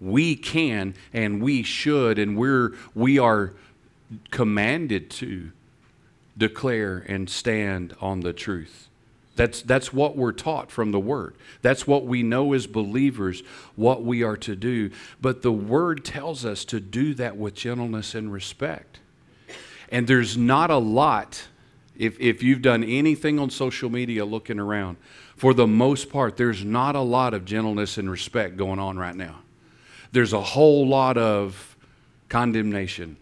We 0.00 0.34
can 0.34 0.94
and 1.12 1.42
we 1.42 1.62
should 1.62 2.18
and 2.18 2.36
we're 2.36 2.74
we 2.94 3.18
are 3.18 3.52
commanded 4.30 5.10
to 5.10 5.52
declare 6.36 7.04
and 7.08 7.28
stand 7.28 7.94
on 8.00 8.20
the 8.20 8.32
truth. 8.32 8.88
That's, 9.34 9.62
that's 9.62 9.92
what 9.92 10.16
we're 10.16 10.32
taught 10.32 10.70
from 10.70 10.92
the 10.92 11.00
Word. 11.00 11.34
That's 11.62 11.86
what 11.86 12.04
we 12.04 12.22
know 12.22 12.52
as 12.52 12.66
believers, 12.66 13.42
what 13.76 14.04
we 14.04 14.22
are 14.22 14.36
to 14.38 14.54
do. 14.54 14.90
But 15.20 15.42
the 15.42 15.52
Word 15.52 16.04
tells 16.04 16.44
us 16.44 16.64
to 16.66 16.80
do 16.80 17.14
that 17.14 17.36
with 17.36 17.54
gentleness 17.54 18.14
and 18.14 18.30
respect. 18.32 19.00
And 19.92 20.08
there's 20.08 20.36
not 20.36 20.70
a 20.70 20.78
lot 20.78 21.46
If, 21.96 22.18
if 22.18 22.42
you've 22.42 22.62
done 22.62 22.82
anything 22.82 23.38
on 23.38 23.50
social 23.50 23.90
media 23.90 24.24
looking 24.24 24.58
around, 24.58 24.96
for 25.36 25.54
the 25.54 25.66
most 25.66 26.10
part, 26.10 26.36
there's 26.36 26.64
not 26.64 26.96
a 26.96 27.00
lot 27.00 27.34
of 27.34 27.44
gentleness 27.44 27.98
and 27.98 28.10
respect 28.10 28.56
going 28.56 28.78
on 28.78 28.98
right 28.98 29.14
now. 29.14 29.40
There's 30.10 30.32
a 30.32 30.40
whole 30.40 30.86
lot 30.86 31.16
of 31.16 31.76
condemnation 32.28 33.16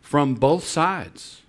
from 0.00 0.34
both 0.34 0.64
sides. 0.64 1.42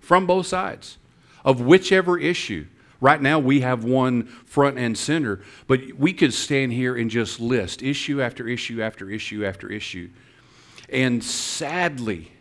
From 0.00 0.26
both 0.26 0.46
sides 0.46 0.98
of 1.44 1.60
whichever 1.60 2.18
issue. 2.18 2.66
Right 3.00 3.20
now, 3.20 3.38
we 3.38 3.62
have 3.62 3.84
one 3.84 4.26
front 4.26 4.78
and 4.78 4.96
center, 4.96 5.40
but 5.66 5.80
we 5.98 6.12
could 6.12 6.34
stand 6.34 6.72
here 6.72 6.96
and 6.96 7.10
just 7.10 7.40
list 7.40 7.82
issue 7.82 8.22
after 8.22 8.46
issue 8.46 8.82
after 8.82 9.10
issue 9.10 9.44
after 9.44 9.70
issue. 9.70 10.10
And 10.88 11.22
sadly, 11.22 12.32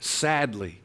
sadly, 0.00 0.80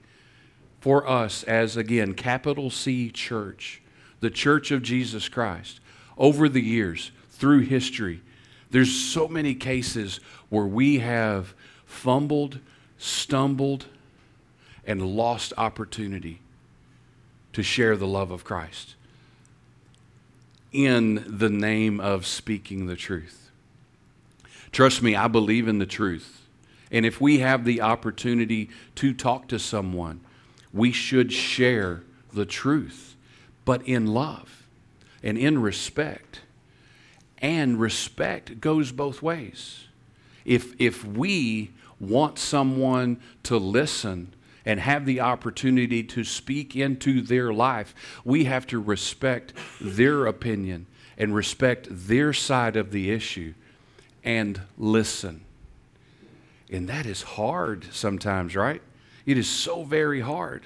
for 0.88 1.06
us 1.06 1.44
as, 1.44 1.76
again, 1.76 2.14
capital 2.14 2.70
C 2.70 3.10
church, 3.10 3.82
the 4.22 4.30
church 4.30 4.72
of 4.72 4.82
Jesus 4.82 5.28
Christ, 5.28 5.82
over 6.18 6.48
the 6.48 6.62
years, 6.62 7.12
through 7.30 7.60
history, 7.60 8.22
there's 8.72 8.94
so 8.94 9.28
many 9.28 9.54
cases 9.54 10.22
where 10.48 10.66
we 10.66 11.00
have 11.00 11.54
fumbled, 11.86 12.60
stumbled, 12.98 13.88
and 14.86 15.06
lost 15.06 15.52
opportunity 15.58 16.40
to 17.52 17.62
share 17.62 17.98
the 17.98 18.08
love 18.08 18.32
of 18.32 18.46
Christ 18.46 18.96
in 20.72 21.22
the 21.28 21.50
name 21.50 22.00
of 22.00 22.26
speaking 22.26 22.86
the 22.86 22.96
truth. 22.96 23.52
Trust 24.72 25.04
me, 25.04 25.18
I 25.18 25.28
believe 25.28 25.68
in 25.68 25.80
the 25.80 25.86
truth. 25.86 26.44
And 26.90 27.06
if 27.06 27.20
we 27.20 27.40
have 27.40 27.66
the 27.66 27.82
opportunity 27.82 28.70
to 28.96 29.14
talk 29.14 29.50
to 29.50 29.60
someone, 29.60 30.22
we 30.78 30.92
should 30.92 31.32
share 31.34 32.04
the 32.34 32.46
truth, 32.46 33.16
but 33.66 33.86
in 33.88 34.08
love 34.08 34.68
and 35.24 35.38
in 35.38 35.62
respect. 35.62 36.42
And 37.40 37.80
respect 37.80 38.62
goes 38.62 38.92
both 38.92 39.22
ways. 39.22 39.86
If, 40.46 40.80
if 40.80 41.06
we 41.06 41.72
want 42.00 42.40
someone 42.40 43.20
to 43.44 43.58
listen 43.58 44.34
and 44.66 44.80
have 44.80 45.06
the 45.06 45.20
opportunity 45.20 46.04
to 46.04 46.24
speak 46.24 46.76
into 46.76 47.22
their 47.22 47.54
life, 47.54 47.94
we 48.24 48.46
have 48.46 48.68
to 48.68 48.80
respect 48.80 49.54
their 49.80 50.26
opinion 50.26 50.86
and 51.18 51.34
respect 51.34 51.88
their 51.90 52.34
side 52.34 52.76
of 52.76 52.92
the 52.92 53.12
issue 53.12 53.54
and 54.24 54.62
listen. 54.78 55.42
And 56.70 56.88
that 56.90 57.06
is 57.06 57.22
hard 57.22 57.88
sometimes, 57.92 58.56
right? 58.56 58.82
It 59.28 59.38
is 59.38 59.48
so 59.48 59.84
very 59.84 60.22
hard. 60.22 60.66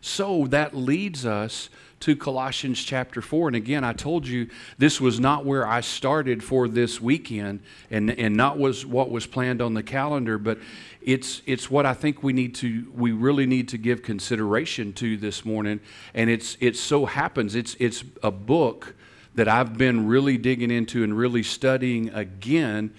So 0.00 0.46
that 0.46 0.74
leads 0.74 1.26
us 1.26 1.68
to 1.98 2.14
Colossians 2.14 2.82
chapter 2.82 3.20
4. 3.20 3.48
And 3.48 3.56
again, 3.56 3.82
I 3.82 3.92
told 3.92 4.28
you 4.28 4.48
this 4.78 5.00
was 5.00 5.18
not 5.18 5.44
where 5.44 5.66
I 5.66 5.80
started 5.80 6.44
for 6.44 6.68
this 6.68 7.00
weekend 7.00 7.60
and, 7.90 8.10
and 8.10 8.36
not 8.36 8.58
was 8.58 8.86
what 8.86 9.10
was 9.10 9.26
planned 9.26 9.60
on 9.60 9.74
the 9.74 9.82
calendar, 9.82 10.38
but 10.38 10.58
it's, 11.00 11.42
it's 11.46 11.68
what 11.68 11.84
I 11.84 11.94
think 11.94 12.22
we 12.22 12.32
need 12.32 12.54
to, 12.56 12.86
we 12.94 13.10
really 13.10 13.46
need 13.46 13.68
to 13.70 13.78
give 13.78 14.02
consideration 14.02 14.92
to 14.94 15.16
this 15.16 15.44
morning. 15.44 15.80
And 16.14 16.30
it's, 16.30 16.56
it 16.60 16.76
so 16.76 17.06
happens, 17.06 17.56
it's, 17.56 17.74
it's 17.80 18.04
a 18.22 18.30
book 18.30 18.94
that 19.34 19.48
I've 19.48 19.76
been 19.76 20.06
really 20.06 20.38
digging 20.38 20.70
into 20.70 21.02
and 21.02 21.16
really 21.16 21.42
studying 21.42 22.10
again, 22.10 22.94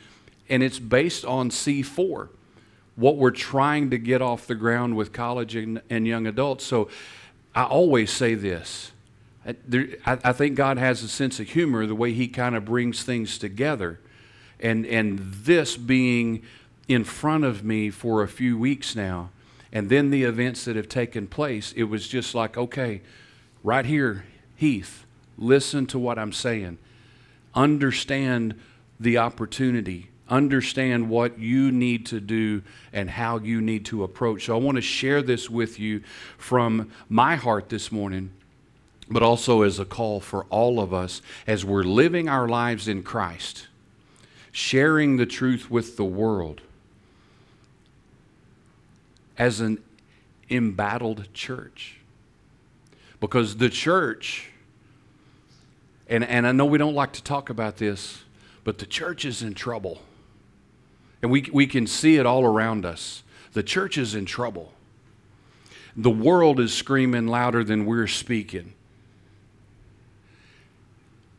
and 0.50 0.62
it's 0.62 0.80
based 0.80 1.24
on 1.24 1.50
C4 1.50 2.30
what 2.98 3.16
we're 3.16 3.32
trying 3.32 3.92
to 3.92 3.98
get 3.98 4.22
off 4.22 4.48
the 4.48 4.56
ground 4.56 4.98
with 4.98 5.14
college 5.14 5.56
and, 5.56 5.82
and 5.90 6.06
young 6.06 6.28
adults. 6.28 6.66
So 6.66 6.90
I 7.56 7.64
always 7.64 8.12
say 8.12 8.34
this. 8.34 8.92
I, 9.46 9.56
there, 9.66 9.88
I, 10.06 10.18
I 10.26 10.34
think 10.34 10.56
God 10.56 10.78
has 10.78 11.04
a 11.04 11.08
sense 11.08 11.40
of 11.40 11.48
humor, 11.48 11.86
the 11.86 11.96
way 11.96 12.12
He 12.12 12.28
kind 12.28 12.56
of 12.56 12.66
brings 12.66 13.04
things 13.04 13.38
together. 13.38 14.00
And, 14.60 14.86
and 14.88 15.20
this 15.20 15.78
being 15.78 16.42
in 16.88 17.04
front 17.04 17.44
of 17.46 17.64
me 17.64 17.92
for 17.92 18.24
a 18.24 18.28
few 18.28 18.58
weeks 18.58 18.96
now, 18.96 19.30
and 19.72 19.90
then 19.90 20.10
the 20.10 20.24
events 20.24 20.66
that 20.66 20.76
have 20.76 20.90
taken 20.90 21.28
place, 21.28 21.74
it 21.74 21.84
was 21.84 22.08
just 22.08 22.34
like, 22.34 22.58
okay, 22.58 23.02
right 23.64 23.86
here, 23.86 24.26
Heath, 24.56 25.06
listen 25.38 25.86
to 25.88 26.00
what 26.00 26.18
I'm 26.18 26.34
saying. 26.34 26.80
Understand 27.54 28.60
the 29.00 29.20
opportunity 29.20 30.10
understand 30.30 31.10
what 31.10 31.40
you 31.40 31.72
need 31.72 32.06
to 32.08 32.20
do 32.20 32.62
and 32.94 33.10
how 33.10 33.38
you 33.38 33.62
need 33.62 33.86
to 33.86 34.04
approach. 34.04 34.46
So 34.46 34.56
I 34.56 34.60
want 34.60 34.76
to 34.76 34.82
share 34.82 35.22
this 35.22 35.50
with 35.50 35.80
you 35.80 36.04
from 36.38 36.92
my 37.10 37.36
heart 37.36 37.70
this 37.70 37.92
morning, 37.92 38.32
but 39.10 39.24
also 39.24 39.62
as 39.62 39.80
a 39.80 39.86
call 39.86 40.20
for 40.20 40.46
all 40.46 40.80
of 40.80 40.94
us 40.94 41.22
as 41.46 41.64
we're 41.64 41.84
living 41.84 42.28
our 42.28 42.48
lives 42.48 42.88
in 42.88 43.04
Christ, 43.04 43.68
sharing 44.52 45.18
the 45.18 45.26
truth 45.26 45.70
with 45.72 45.98
the 45.98 46.06
world 46.06 46.62
as 49.38 49.60
an 49.60 49.82
embattled 50.50 51.34
church. 51.34 52.00
Because 53.20 53.58
the 53.58 53.70
church, 53.70 54.50
and, 56.08 56.24
and 56.24 56.46
I 56.46 56.52
know 56.52 56.66
we 56.66 56.78
don't 56.78 56.94
like 56.94 57.14
to 57.14 57.24
talk 57.24 57.50
about 57.50 57.78
this, 57.78 58.24
but 58.64 58.78
the 58.78 58.86
church 58.86 59.26
is 59.26 59.42
in 59.42 59.54
trouble. 59.54 60.02
And 61.22 61.32
we, 61.32 61.50
we 61.52 61.68
can 61.68 61.88
see 61.88 62.18
it 62.18 62.26
all 62.26 62.46
around 62.46 62.86
us. 62.86 63.24
The 63.54 63.64
church 63.64 63.98
is 63.98 64.14
in 64.14 64.26
trouble. 64.26 64.74
The 65.96 66.12
world 66.12 66.60
is 66.60 66.74
screaming 66.74 67.28
louder 67.28 67.64
than 67.64 67.86
we're 67.86 68.08
speaking. 68.08 68.74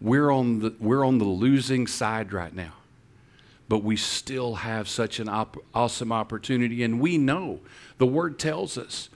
We're 0.00 0.30
on 0.30 0.61
the, 0.61 0.75
we're 0.80 1.04
on 1.04 1.18
the 1.18 1.25
losing 1.25 1.87
side 1.87 2.32
right 2.32 2.54
now. 2.54 2.73
But 3.68 3.85
we 3.85 3.97
still 3.97 4.56
have 4.56 4.88
such 4.88 5.20
an 5.20 5.28
op- 5.28 5.62
awesome 5.75 6.11
opportunity. 6.11 6.82
And 6.82 7.00
we 7.00 7.18
know 7.18 7.61
the 7.99 8.06
word 8.06 8.38
tells 8.38 8.78
us 8.78 9.11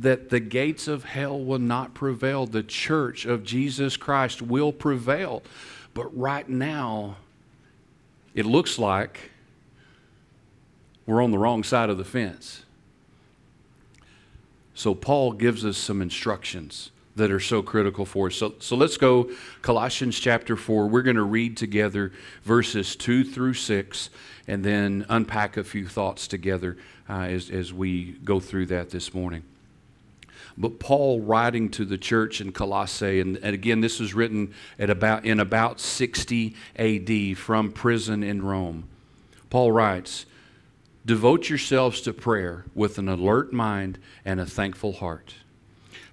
that 0.00 0.30
the 0.30 0.40
gates 0.40 0.88
of 0.88 1.04
hell 1.04 1.38
will 1.38 1.58
not 1.58 1.92
prevail. 1.92 2.46
The 2.46 2.62
church 2.62 3.26
of 3.26 3.44
Jesus 3.44 3.96
Christ 3.96 4.40
will 4.40 4.72
prevail. 4.72 5.42
But 5.92 6.16
right 6.16 6.48
now, 6.48 7.16
it 8.34 8.46
looks 8.46 8.78
like 8.78 9.31
we're 11.06 11.22
on 11.22 11.30
the 11.30 11.38
wrong 11.38 11.62
side 11.64 11.90
of 11.90 11.98
the 11.98 12.04
fence. 12.04 12.64
So 14.74 14.94
Paul 14.94 15.32
gives 15.32 15.64
us 15.64 15.76
some 15.76 16.00
instructions 16.00 16.90
that 17.14 17.30
are 17.30 17.40
so 17.40 17.62
critical 17.62 18.06
for 18.06 18.28
us. 18.28 18.36
So, 18.36 18.54
so 18.58 18.74
let's 18.76 18.96
go 18.96 19.30
Colossians 19.60 20.18
chapter 20.18 20.56
4. 20.56 20.88
We're 20.88 21.02
going 21.02 21.16
to 21.16 21.22
read 21.22 21.56
together 21.56 22.12
verses 22.42 22.96
2 22.96 23.24
through 23.24 23.54
6 23.54 24.10
and 24.48 24.64
then 24.64 25.04
unpack 25.08 25.56
a 25.56 25.64
few 25.64 25.86
thoughts 25.86 26.26
together 26.26 26.78
uh, 27.08 27.22
as, 27.22 27.50
as 27.50 27.72
we 27.72 28.12
go 28.24 28.40
through 28.40 28.66
that 28.66 28.90
this 28.90 29.12
morning. 29.12 29.42
But 30.56 30.78
Paul 30.78 31.20
writing 31.20 31.70
to 31.70 31.84
the 31.84 31.98
church 31.98 32.40
in 32.40 32.52
Colossae, 32.52 33.20
and, 33.20 33.36
and 33.38 33.54
again, 33.54 33.80
this 33.80 34.00
was 34.00 34.14
written 34.14 34.52
at 34.78 34.90
about, 34.90 35.24
in 35.24 35.40
about 35.40 35.80
60 35.80 36.54
AD 36.76 37.38
from 37.38 37.72
prison 37.72 38.22
in 38.22 38.42
Rome. 38.42 38.88
Paul 39.48 39.72
writes, 39.72 40.26
Devote 41.04 41.48
yourselves 41.48 42.00
to 42.02 42.12
prayer 42.12 42.64
with 42.74 42.98
an 42.98 43.08
alert 43.08 43.52
mind 43.52 43.98
and 44.24 44.38
a 44.38 44.46
thankful 44.46 44.92
heart. 44.92 45.34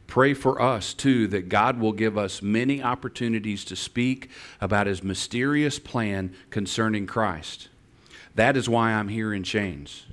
Pray 0.08 0.34
for 0.34 0.60
us, 0.60 0.96
too, 0.96 1.27
that 1.27 1.50
God 1.50 1.79
will 1.79 1.91
give 1.91 2.17
us 2.17 2.41
many 2.41 2.81
opportunities 2.81 3.63
to 3.65 3.75
speak 3.75 4.31
about 4.60 4.88
his 4.88 5.03
mysterious 5.03 5.77
plan 5.77 6.34
concerning 6.50 7.05
Christ. 7.05 7.69
That 8.34 8.58
is 8.58 8.67
why 8.67 8.93
I'm 8.93 9.10
here 9.10 9.31
in 9.31 9.43
chains. 9.43 10.08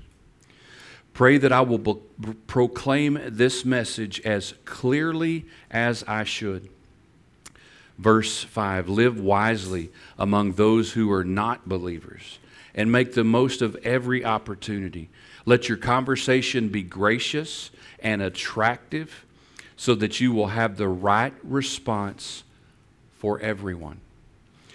Pray 1.15 1.39
that 1.39 1.53
I 1.53 1.63
will 1.63 2.03
proclaim 2.47 3.19
this 3.25 3.65
message 3.65 4.21
as 4.21 4.53
clearly 4.67 5.47
as 5.71 6.05
I 6.07 6.25
should. 6.25 6.69
Verse 7.97 8.45
5 8.45 8.91
Live 8.91 9.19
wisely 9.19 9.91
among 10.19 10.53
those 10.53 10.93
who 10.93 11.11
are 11.11 11.25
not 11.25 11.67
believers 11.67 12.39
and 12.77 12.93
make 12.93 13.15
the 13.15 13.25
most 13.25 13.63
of 13.63 13.75
every 13.77 14.25
opportunity. 14.25 15.09
Let 15.47 15.69
your 15.69 15.79
conversation 15.79 16.69
be 16.69 16.83
gracious 16.83 17.71
and 18.01 18.21
attractive 18.21 19.25
so 19.77 19.95
that 19.95 20.21
you 20.21 20.33
will 20.33 20.49
have 20.49 20.77
the 20.77 20.89
right 20.89 21.35
response 21.43 22.45
for 23.19 23.41
everyone. 23.41 24.01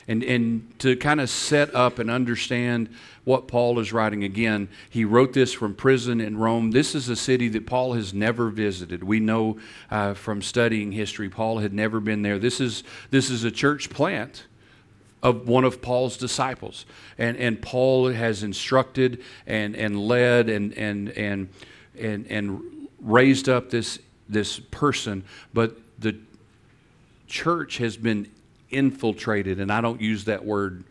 And, 0.07 0.23
and 0.23 0.73
to 0.79 0.95
kind 0.97 1.21
of 1.21 1.29
set 1.29 1.73
up 1.75 1.99
and 1.99 2.09
understand 2.09 2.89
what 3.23 3.47
Paul 3.47 3.79
is 3.79 3.93
writing 3.93 4.23
again, 4.23 4.67
he 4.89 5.05
wrote 5.05 5.33
this 5.33 5.53
from 5.53 5.75
prison 5.75 6.19
in 6.19 6.37
Rome. 6.37 6.71
This 6.71 6.95
is 6.95 7.07
a 7.07 7.15
city 7.15 7.47
that 7.49 7.67
Paul 7.67 7.93
has 7.93 8.13
never 8.13 8.49
visited. 8.49 9.03
We 9.03 9.19
know 9.19 9.59
uh, 9.91 10.15
from 10.15 10.41
studying 10.41 10.91
history, 10.91 11.29
Paul 11.29 11.59
had 11.59 11.71
never 11.71 11.99
been 11.99 12.23
there. 12.23 12.39
This 12.39 12.59
is, 12.59 12.83
this 13.11 13.29
is 13.29 13.43
a 13.43 13.51
church 13.51 13.89
plant 13.91 14.47
of 15.23 15.47
one 15.47 15.63
of 15.63 15.81
Paul's 15.81 16.17
disciples. 16.17 16.85
And, 17.17 17.37
and 17.37 17.61
Paul 17.61 18.09
has 18.09 18.43
instructed 18.43 19.23
and, 19.45 19.75
and 19.75 19.99
led 19.99 20.49
and, 20.49 20.73
and, 20.77 21.09
and, 21.09 21.49
and, 21.99 22.25
and 22.27 22.87
raised 22.99 23.49
up 23.49 23.69
this, 23.69 23.99
this 24.27 24.59
person. 24.59 25.23
But 25.53 25.77
the 25.99 26.17
church 27.27 27.77
has 27.77 27.97
been 27.97 28.31
infiltrated, 28.69 29.59
and 29.59 29.71
I 29.71 29.81
don't 29.81 30.01
use 30.01 30.25
that 30.25 30.43
word 30.43 30.83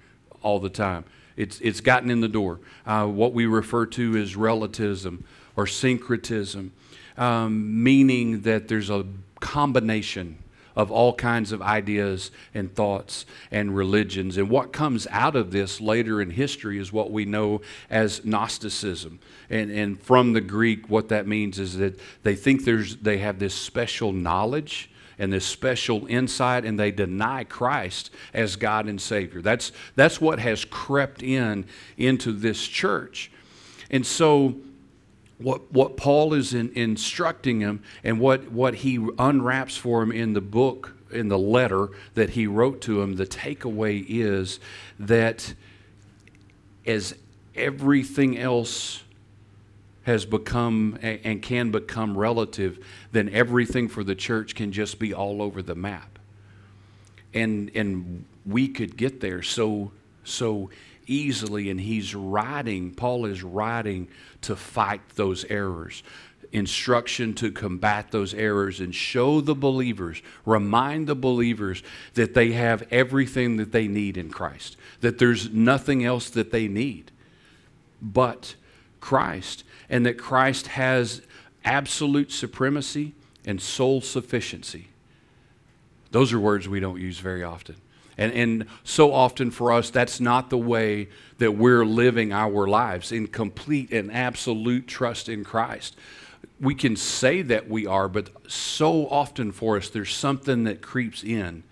all 0.42 0.60
the 0.60 0.70
time. 0.70 1.04
It's, 1.37 1.60
it's 1.60 1.80
gotten 1.80 2.10
in 2.10 2.20
the 2.20 2.28
door. 2.28 2.60
Uh, 2.87 3.06
what 3.06 3.32
we 3.32 3.46
refer 3.46 3.87
to 3.87 4.16
as 4.16 4.37
relativism 4.37 5.25
or 5.56 5.66
syncretism, 5.66 6.72
um, 7.16 7.82
meaning 7.82 8.42
that 8.42 8.68
there's 8.68 8.90
a 8.90 9.06
combination 9.40 10.37
of 10.77 10.91
all 10.91 11.15
kinds 11.15 11.53
of 11.53 11.62
ideas 11.62 12.31
and 12.55 12.75
thoughts 12.75 13.27
and 13.50 13.77
religions. 13.77 14.37
And 14.37 14.49
what 14.49 14.73
comes 14.73 15.07
out 15.11 15.37
of 15.37 15.50
this 15.50 15.81
later 15.81 16.21
in 16.21 16.31
history 16.31 16.79
is 16.79 16.93
what 16.93 17.11
we 17.11 17.25
know 17.25 17.61
as 17.89 18.25
Gnosticism. 18.25 19.21
And, 19.49 19.71
and 19.71 20.03
from 20.03 20.33
the 20.33 20.41
Greek, 20.41 20.89
what 20.89 21.09
that 21.09 21.27
means 21.27 21.59
is 21.59 21.77
that 21.79 21.99
they 22.23 22.35
think 22.35 22.65
there's, 22.65 22.97
they 22.97 23.19
have 23.19 23.39
this 23.39 23.55
special 23.55 24.12
knowledge 24.12 24.91
and 25.19 25.31
this 25.31 25.45
special 25.45 26.07
insight, 26.07 26.65
and 26.65 26.81
they 26.81 26.91
deny 26.91 27.45
Christ 27.45 28.11
as 28.33 28.57
God 28.57 28.87
and 28.87 28.99
Savior. 28.99 29.43
That's, 29.43 29.71
that's 29.95 30.19
what 30.19 30.39
has 30.39 30.65
crept 30.65 31.23
in 31.23 31.67
into 31.99 32.33
this 32.33 32.67
church. 32.67 33.31
And 33.91 34.07
so, 34.07 34.57
what, 35.40 35.73
what 35.73 35.97
Paul 35.97 36.35
is 36.35 36.52
in, 36.54 36.70
instructing 36.75 37.61
him 37.61 37.82
and 38.04 38.20
what, 38.20 38.52
what 38.52 38.76
he 38.76 38.97
unwraps 39.18 39.76
for 39.76 40.02
him 40.02 40.12
in 40.12 40.35
the 40.35 40.40
book, 40.40 40.94
in 41.11 41.28
the 41.28 41.38
letter 41.38 41.88
that 42.14 42.30
he 42.30 42.47
wrote 42.47 42.80
to 42.82 43.00
him, 43.00 43.16
the 43.16 43.26
takeaway 43.26 44.04
is 44.09 44.61
that 44.99 45.54
as 46.87 47.14
everything 47.54 48.38
else 48.38 49.02
has 50.04 50.25
become 50.25 50.99
and 51.02 51.42
can 51.42 51.70
become 51.70 52.16
relative, 52.16 52.85
then 53.12 53.28
everything 53.30 53.88
for 53.88 54.02
the 54.02 54.14
church 54.14 54.54
can 54.54 54.73
just 54.73 54.99
be 54.99 55.12
all 55.12 55.42
over 55.42 55.62
the 55.62 55.75
map. 55.75 56.18
And, 57.32 57.70
and 57.75 58.25
we 58.47 58.68
could 58.68 58.97
get 58.97 59.20
there 59.20 59.42
so, 59.42 59.92
so 60.25 60.70
easily. 61.11 61.71
And 61.71 61.81
he's 61.81 62.14
writing, 62.14 62.93
Paul 62.93 63.26
is 63.26 63.43
writing 63.43 64.09
to 64.43 64.57
fight 64.57 65.00
those 65.17 65.45
errors, 65.47 66.02
instruction 66.52 67.35
to 67.35 67.50
combat 67.50 68.11
those 68.11 68.35
errors 68.35 68.81
and 68.81 68.95
show 68.95 69.40
the 69.40 69.55
believers, 69.55 70.23
remind 70.47 71.07
the 71.07 71.14
believers 71.14 71.83
that 72.14 72.35
they 72.35 72.52
have 72.52 72.87
everything 72.90 73.57
that 73.57 73.73
they 73.73 73.88
need 73.88 74.17
in 74.17 74.31
Christ, 74.31 74.76
that 75.00 75.19
there's 75.19 75.50
nothing 75.50 76.05
else 76.05 76.31
that 76.31 76.50
they 76.50 76.69
need 76.69 77.11
but 78.02 78.55
Christ 79.00 79.64
and 79.88 80.07
that 80.07 80.19
Christ 80.19 80.69
has 80.69 81.23
absolute 81.64 82.33
supremacy 82.33 83.12
and 83.45 83.61
sole 83.61 84.00
sufficiency. 84.00 84.88
Those 86.11 86.33
are 86.33 86.40
words 86.40 86.69
we 86.69 86.81
don't 86.81 87.00
use 87.00 87.19
very 87.19 87.43
often. 87.43 87.76
And, 88.19 88.33
and 88.33 88.67
so 88.85 89.12
often 89.12 89.50
for 89.50 89.73
us, 89.73 89.90
that's 89.90 90.21
not 90.21 90.50
the 90.50 90.59
way 90.59 91.09
that 91.38 91.52
we're 91.52 91.85
living 91.85 92.33
our 92.33 92.67
lives 92.67 93.12
in 93.12 93.26
complete 93.26 93.93
and 93.93 94.12
absolute 94.12 94.87
trust 94.87 95.29
in 95.29 95.45
Christ. 95.45 95.97
We 96.61 96.75
can 96.75 96.97
say 96.97 97.43
that 97.43 97.69
we 97.69 97.87
are, 97.87 98.09
but 98.09 98.31
so 98.50 99.09
often 99.09 99.52
for 99.52 99.76
us, 99.76 99.88
there's 99.88 100.14
something 100.14 100.64
that 100.64 100.83
creeps 100.83 101.25
in 101.25 101.62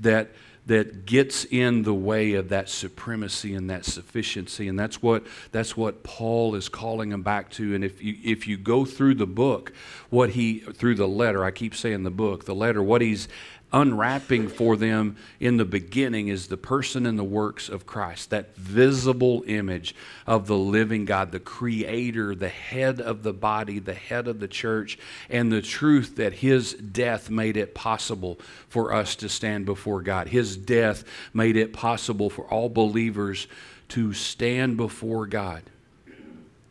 that 0.00 0.30
that 0.66 1.04
gets 1.04 1.44
in 1.44 1.82
the 1.82 1.92
way 1.92 2.32
of 2.34 2.48
that 2.48 2.70
supremacy 2.70 3.54
and 3.54 3.68
that 3.68 3.84
sufficiency 3.84 4.66
and 4.66 4.78
that's 4.78 5.02
what 5.02 5.26
that's 5.52 5.76
what 5.76 6.02
Paul 6.02 6.54
is 6.54 6.68
calling 6.70 7.10
them 7.10 7.22
back 7.22 7.50
to 7.50 7.74
and 7.74 7.84
if 7.84 8.02
you 8.02 8.16
if 8.24 8.46
you 8.46 8.56
go 8.56 8.84
through 8.84 9.16
the 9.16 9.26
book 9.26 9.72
what 10.08 10.30
he 10.30 10.60
through 10.60 10.94
the 10.94 11.08
letter 11.08 11.44
I 11.44 11.50
keep 11.50 11.74
saying 11.74 12.04
the 12.04 12.10
book 12.10 12.46
the 12.46 12.54
letter 12.54 12.82
what 12.82 13.02
he's 13.02 13.28
unwrapping 13.74 14.46
for 14.46 14.76
them 14.76 15.16
in 15.40 15.56
the 15.56 15.64
beginning 15.64 16.28
is 16.28 16.46
the 16.46 16.56
person 16.56 17.06
and 17.06 17.18
the 17.18 17.24
works 17.24 17.68
of 17.68 17.84
Christ, 17.84 18.30
that 18.30 18.54
visible 18.54 19.42
image 19.48 19.96
of 20.28 20.46
the 20.46 20.56
living 20.56 21.04
God, 21.04 21.32
the 21.32 21.40
creator, 21.40 22.36
the 22.36 22.48
head 22.48 23.00
of 23.00 23.24
the 23.24 23.32
body, 23.32 23.80
the 23.80 23.92
head 23.92 24.28
of 24.28 24.38
the 24.38 24.46
church, 24.46 24.96
and 25.28 25.50
the 25.50 25.60
truth 25.60 26.14
that 26.16 26.34
his 26.34 26.74
death 26.74 27.30
made 27.30 27.56
it 27.56 27.74
possible 27.74 28.38
for 28.68 28.94
us 28.94 29.16
to 29.16 29.28
stand 29.28 29.66
before 29.66 30.02
God. 30.02 30.28
His 30.28 30.56
death 30.56 31.02
made 31.34 31.56
it 31.56 31.72
possible 31.72 32.30
for 32.30 32.44
all 32.44 32.68
believers 32.68 33.48
to 33.88 34.12
stand 34.12 34.76
before 34.76 35.26
God, 35.26 35.64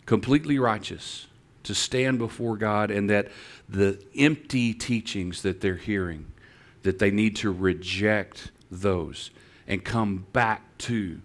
completely 0.06 0.58
righteous, 0.58 1.28
to 1.64 1.76
stand 1.76 2.18
before 2.18 2.56
God, 2.56 2.92
and 2.92 3.10
that 3.10 3.28
the 3.68 4.02
empty 4.16 4.74
teachings 4.74 5.42
that 5.42 5.60
they're 5.60 5.76
hearing 5.76 6.28
that 6.84 7.00
they 7.00 7.12
need 7.12 7.36
to 7.38 7.52
reject 7.52 8.52
those 8.70 9.32
and 9.68 9.84
come 9.84 10.26
back 10.34 10.78
to 10.78 11.20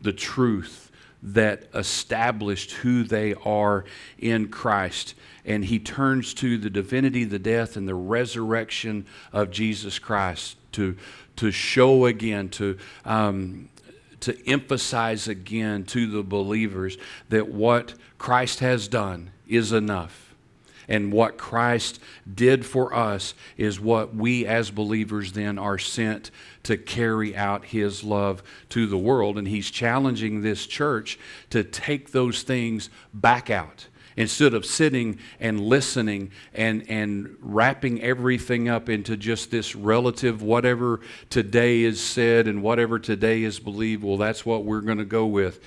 the 0.00 0.12
truth 0.12 0.90
that 1.22 1.64
established 1.74 2.72
who 2.72 3.02
they 3.02 3.32
are 3.34 3.84
in 4.18 4.48
Christ. 4.48 5.14
And 5.46 5.64
he 5.64 5.78
turns 5.78 6.34
to 6.34 6.58
the 6.58 6.68
divinity, 6.68 7.24
the 7.24 7.38
death, 7.38 7.76
and 7.76 7.88
the 7.88 7.94
resurrection 7.94 9.06
of 9.32 9.50
Jesus 9.50 9.98
Christ 9.98 10.56
to, 10.72 10.96
to 11.36 11.50
show 11.50 12.04
again, 12.06 12.50
to, 12.50 12.76
um, 13.06 13.70
to 14.20 14.36
emphasize 14.46 15.26
again 15.26 15.84
to 15.84 16.06
the 16.10 16.22
believers 16.22 16.98
that 17.30 17.48
what 17.48 17.94
Christ 18.18 18.60
has 18.60 18.86
done 18.86 19.30
is 19.48 19.72
enough 19.72 20.23
and 20.88 21.12
what 21.12 21.38
Christ 21.38 22.00
did 22.32 22.64
for 22.66 22.94
us 22.94 23.34
is 23.56 23.80
what 23.80 24.14
we 24.14 24.46
as 24.46 24.70
believers 24.70 25.32
then 25.32 25.58
are 25.58 25.78
sent 25.78 26.30
to 26.64 26.76
carry 26.76 27.36
out 27.36 27.66
his 27.66 28.04
love 28.04 28.42
to 28.70 28.86
the 28.86 28.98
world. 28.98 29.38
And 29.38 29.48
he's 29.48 29.70
challenging 29.70 30.42
this 30.42 30.66
church 30.66 31.18
to 31.50 31.64
take 31.64 32.12
those 32.12 32.42
things 32.42 32.90
back 33.12 33.50
out. 33.50 33.88
Instead 34.16 34.54
of 34.54 34.64
sitting 34.64 35.18
and 35.40 35.58
listening 35.58 36.30
and, 36.52 36.88
and 36.88 37.36
wrapping 37.40 38.00
everything 38.00 38.68
up 38.68 38.88
into 38.88 39.16
just 39.16 39.50
this 39.50 39.74
relative, 39.74 40.40
whatever 40.40 41.00
today 41.30 41.82
is 41.82 42.00
said 42.00 42.46
and 42.46 42.62
whatever 42.62 43.00
today 43.00 43.42
is 43.42 43.58
believed, 43.58 44.04
well, 44.04 44.16
that's 44.16 44.46
what 44.46 44.64
we're 44.64 44.82
going 44.82 44.98
to 44.98 45.04
go 45.04 45.26
with 45.26 45.60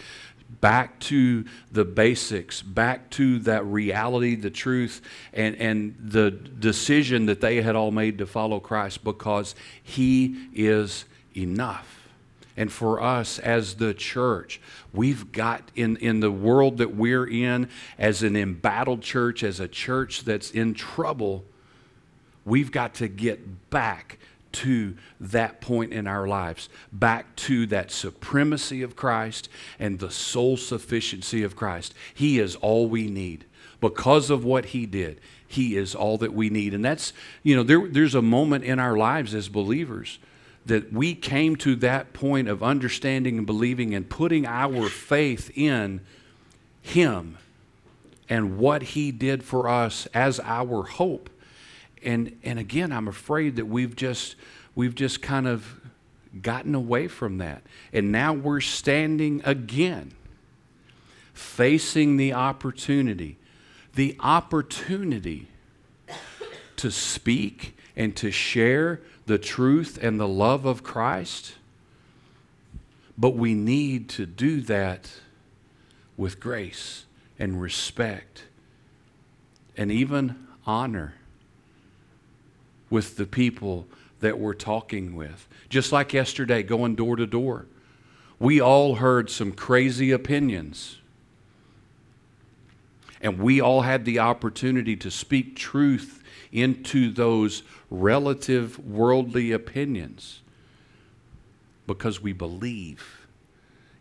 back 0.49 0.99
to 0.99 1.45
the 1.71 1.85
basics, 1.85 2.61
back 2.61 3.09
to 3.11 3.39
that 3.39 3.65
reality, 3.65 4.35
the 4.35 4.49
truth, 4.49 5.01
and, 5.33 5.55
and 5.57 5.95
the 5.99 6.31
decision 6.31 7.25
that 7.27 7.41
they 7.41 7.61
had 7.61 7.75
all 7.75 7.91
made 7.91 8.17
to 8.17 8.25
follow 8.25 8.59
Christ 8.59 9.03
because 9.03 9.55
He 9.83 10.47
is 10.53 11.05
enough. 11.35 12.07
And 12.55 12.71
for 12.71 12.99
us 12.99 13.37
as 13.37 13.75
the 13.75 13.93
church, 13.93 14.59
we've 14.91 15.31
got 15.31 15.61
in, 15.75 15.95
in 15.97 16.21
the 16.21 16.31
world 16.31 16.77
that 16.77 16.95
we're 16.95 17.27
in, 17.27 17.69
as 17.99 18.23
an 18.23 18.35
embattled 18.35 19.01
church, 19.01 19.43
as 19.43 19.59
a 19.59 19.67
church 19.67 20.23
that's 20.23 20.49
in 20.49 20.73
trouble, 20.73 21.45
we've 22.45 22.71
got 22.71 22.95
to 22.95 23.07
get 23.07 23.69
back 23.69 24.17
to 24.57 24.95
that 25.19 25.61
point 25.61 25.93
in 25.93 26.07
our 26.07 26.27
lives, 26.27 26.67
back 26.91 27.35
to 27.35 27.67
that 27.67 27.91
supremacy 27.91 28.81
of 28.81 28.95
Christ 28.95 29.49
and 29.77 29.99
the 29.99 30.09
sole 30.09 30.57
sufficiency 30.57 31.43
of 31.43 31.55
Christ. 31.55 31.93
He 32.13 32.39
is 32.39 32.55
all 32.55 32.87
we 32.87 33.07
need. 33.07 33.45
Because 33.79 34.31
of 34.31 34.43
what 34.43 34.65
He 34.65 34.87
did, 34.87 35.21
He 35.47 35.77
is 35.77 35.93
all 35.93 36.17
that 36.17 36.33
we 36.33 36.49
need. 36.49 36.73
And 36.73 36.83
that's, 36.83 37.13
you 37.43 37.55
know, 37.55 37.61
there, 37.61 37.87
there's 37.87 38.15
a 38.15 38.21
moment 38.21 38.63
in 38.63 38.79
our 38.79 38.97
lives 38.97 39.35
as 39.35 39.47
believers 39.47 40.17
that 40.65 40.91
we 40.91 41.13
came 41.13 41.55
to 41.57 41.75
that 41.75 42.13
point 42.13 42.47
of 42.47 42.63
understanding 42.63 43.37
and 43.37 43.45
believing 43.45 43.93
and 43.93 44.09
putting 44.09 44.45
our 44.47 44.89
faith 44.89 45.51
in 45.55 46.01
Him 46.81 47.37
and 48.27 48.57
what 48.57 48.81
He 48.81 49.11
did 49.11 49.43
for 49.43 49.69
us 49.69 50.07
as 50.15 50.39
our 50.39 50.83
hope 50.83 51.29
and 52.03 52.37
and 52.43 52.59
again, 52.59 52.91
I'm 52.91 53.07
afraid 53.07 53.55
that 53.57 53.65
we've 53.65 53.95
just 53.95 54.35
we've 54.75 54.95
just 54.95 55.21
kind 55.21 55.47
of 55.47 55.81
gotten 56.41 56.75
away 56.75 57.07
from 57.07 57.37
that. 57.39 57.63
And 57.93 58.11
now 58.11 58.33
we're 58.33 58.61
standing 58.61 59.41
again 59.43 60.13
facing 61.33 62.17
the 62.17 62.33
opportunity. 62.33 63.37
The 63.93 64.15
opportunity 64.19 65.47
to 66.77 66.91
speak 66.91 67.77
and 67.95 68.15
to 68.15 68.31
share 68.31 69.01
the 69.25 69.37
truth 69.37 69.97
and 70.01 70.19
the 70.19 70.27
love 70.27 70.65
of 70.65 70.83
Christ. 70.83 71.55
But 73.17 73.31
we 73.31 73.55
need 73.55 74.09
to 74.09 74.25
do 74.25 74.61
that 74.61 75.11
with 76.15 76.39
grace 76.39 77.05
and 77.39 77.61
respect 77.61 78.43
and 79.75 79.91
even 79.91 80.47
honor 80.65 81.15
with 82.89 83.17
the 83.17 83.25
people 83.25 83.87
that 84.19 84.39
we're 84.39 84.53
talking 84.53 85.15
with. 85.15 85.47
Just 85.69 85.91
like 85.91 86.13
yesterday, 86.13 86.63
going 86.63 86.95
door 86.95 87.15
to 87.15 87.27
door, 87.27 87.67
we 88.39 88.61
all 88.61 88.95
heard 88.95 89.29
some 89.29 89.51
crazy 89.51 90.11
opinions. 90.11 90.97
And 93.21 93.39
we 93.39 93.59
all 93.59 93.81
had 93.81 94.05
the 94.05 94.19
opportunity 94.19 94.95
to 94.97 95.09
speak 95.09 95.55
truth 95.55 96.23
into 96.51 97.11
those 97.11 97.63
relative 97.89 98.79
worldly 98.79 99.51
opinions 99.51 100.41
because 101.87 102.21
we 102.21 102.33
believe 102.33 103.27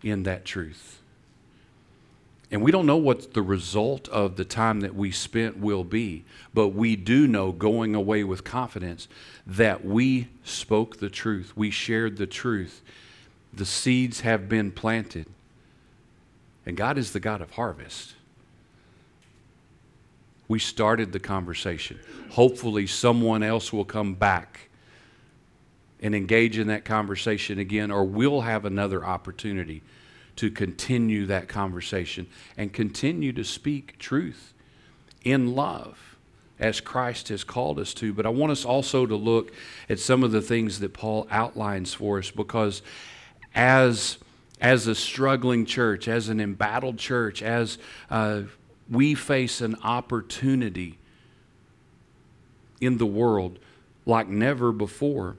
in 0.02 0.24
that 0.24 0.44
truth. 0.44 1.00
And 2.50 2.62
we 2.62 2.70
don't 2.70 2.86
know 2.86 2.96
what 2.96 3.34
the 3.34 3.42
result 3.42 4.08
of 4.08 4.36
the 4.36 4.44
time 4.44 4.80
that 4.80 4.94
we 4.94 5.10
spent 5.10 5.58
will 5.58 5.82
be, 5.82 6.24
but 6.54 6.68
we 6.68 6.94
do 6.94 7.26
know 7.26 7.50
going 7.50 7.94
away 7.94 8.22
with 8.22 8.44
confidence 8.44 9.08
that 9.46 9.84
we 9.84 10.28
spoke 10.44 10.98
the 10.98 11.10
truth. 11.10 11.56
We 11.56 11.70
shared 11.70 12.18
the 12.18 12.26
truth. 12.26 12.82
The 13.52 13.66
seeds 13.66 14.20
have 14.20 14.48
been 14.48 14.70
planted. 14.70 15.26
And 16.64 16.76
God 16.76 16.98
is 16.98 17.12
the 17.12 17.20
God 17.20 17.40
of 17.40 17.52
harvest. 17.52 18.14
We 20.48 20.60
started 20.60 21.10
the 21.10 21.18
conversation. 21.18 21.98
Hopefully, 22.30 22.86
someone 22.86 23.42
else 23.42 23.72
will 23.72 23.84
come 23.84 24.14
back 24.14 24.68
and 26.00 26.14
engage 26.14 26.58
in 26.58 26.68
that 26.68 26.84
conversation 26.84 27.58
again, 27.58 27.90
or 27.90 28.04
we'll 28.04 28.42
have 28.42 28.64
another 28.64 29.04
opportunity 29.04 29.82
to 30.36 30.50
continue 30.50 31.26
that 31.26 31.48
conversation 31.48 32.26
and 32.56 32.72
continue 32.72 33.32
to 33.32 33.44
speak 33.44 33.98
truth 33.98 34.52
in 35.24 35.54
love 35.54 36.16
as 36.58 36.80
Christ 36.80 37.28
has 37.28 37.44
called 37.44 37.78
us 37.78 37.92
to. 37.94 38.12
But 38.12 38.26
I 38.26 38.30
want 38.30 38.52
us 38.52 38.64
also 38.64 39.06
to 39.06 39.16
look 39.16 39.52
at 39.88 39.98
some 39.98 40.22
of 40.22 40.32
the 40.32 40.40
things 40.40 40.80
that 40.80 40.94
Paul 40.94 41.26
outlines 41.30 41.92
for 41.94 42.18
us 42.18 42.30
because 42.30 42.82
as 43.54 44.18
as 44.58 44.86
a 44.86 44.94
struggling 44.94 45.66
church, 45.66 46.08
as 46.08 46.30
an 46.30 46.40
embattled 46.40 46.98
church, 46.98 47.42
as 47.42 47.76
uh, 48.08 48.42
we 48.90 49.14
face 49.14 49.60
an 49.60 49.76
opportunity 49.82 50.98
in 52.80 52.98
the 52.98 53.06
world 53.06 53.58
like 54.06 54.28
never 54.28 54.72
before. 54.72 55.36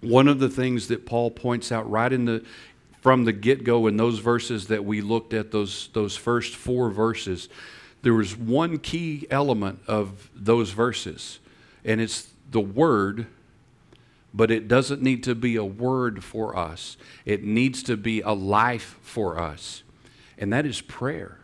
One 0.00 0.28
of 0.28 0.38
the 0.38 0.48
things 0.48 0.86
that 0.88 1.06
Paul 1.06 1.30
points 1.32 1.72
out 1.72 1.90
right 1.90 2.12
in 2.12 2.26
the 2.26 2.44
from 3.00 3.24
the 3.24 3.32
get-go 3.32 3.86
in 3.86 3.96
those 3.96 4.18
verses 4.18 4.66
that 4.68 4.84
we 4.84 5.00
looked 5.00 5.32
at 5.32 5.50
those 5.50 5.88
those 5.92 6.16
first 6.16 6.54
four 6.54 6.90
verses 6.90 7.48
there 8.02 8.14
was 8.14 8.36
one 8.36 8.78
key 8.78 9.26
element 9.30 9.80
of 9.86 10.30
those 10.34 10.70
verses. 10.70 11.40
And 11.84 12.00
it's 12.00 12.28
the 12.50 12.60
word 12.60 13.26
but 14.34 14.50
it 14.50 14.68
doesn't 14.68 15.00
need 15.00 15.24
to 15.24 15.34
be 15.34 15.56
a 15.56 15.64
word 15.64 16.22
for 16.22 16.54
us. 16.54 16.98
It 17.24 17.42
needs 17.44 17.82
to 17.84 17.96
be 17.96 18.20
a 18.20 18.32
life 18.32 18.98
for 19.00 19.38
us. 19.38 19.82
And 20.36 20.52
that 20.52 20.66
is 20.66 20.82
prayer 20.82 21.38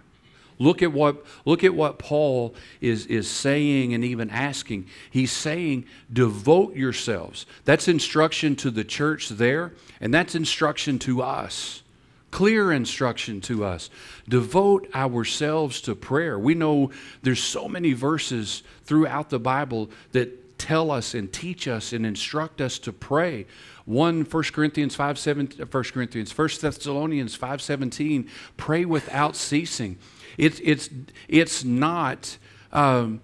Look 0.65 0.83
at 0.83 0.95
what, 0.95 1.23
look 1.45 1.63
at 1.63 1.75
what 1.75 1.99
Paul 1.99 2.55
is, 2.81 3.05
is 3.07 3.29
saying 3.29 3.93
and 3.93 4.03
even 4.03 4.31
asking. 4.31 4.87
He's 5.11 5.31
saying, 5.31 5.85
devote 6.11 6.75
yourselves. 6.75 7.45
That's 7.67 7.87
instruction 7.87 8.57
to 8.57 8.71
the 8.71 8.83
church 8.83 9.29
there, 9.29 9.75
and 10.01 10.13
that's 10.13 10.35
instruction 10.35 10.99
to 11.01 11.21
us. 11.21 11.83
Clear 12.31 12.73
instruction 12.73 13.43
to 13.43 13.67
us. 13.67 13.91
Devote 14.27 14.89
ourselves 14.95 15.83
to 15.83 15.95
prayer. 15.95 16.39
We 16.39 16.55
know 16.55 16.91
there's 17.23 17.43
so 17.43 17.69
many 17.69 17.93
verses 17.93 18.63
throughout 18.85 19.29
the 19.29 19.39
Bible 19.39 19.91
that 20.13 20.57
tell 20.57 20.91
us 20.91 21.13
and 21.13 21.31
teach 21.31 21.69
us 21.69 21.93
and 21.93 22.07
instruct 22.07 22.63
us 22.63 22.79
to 22.79 22.93
pray. 22.93 23.45
1 23.85 24.23
1 24.23 24.43
Corinthians 24.45 24.97
5 24.97 25.19
7, 25.19 25.53
1 25.71 25.85
Corinthians 25.85 26.37
1 26.37 26.49
Thessalonians 26.59 27.35
5 27.35 27.61
17, 27.61 28.31
pray 28.57 28.87
without 28.87 29.37
ceasing. 29.37 29.99
It's, 30.37 30.61
it's, 30.63 30.91
it's, 31.29 31.65
not, 31.65 32.39
um, 32.73 33.21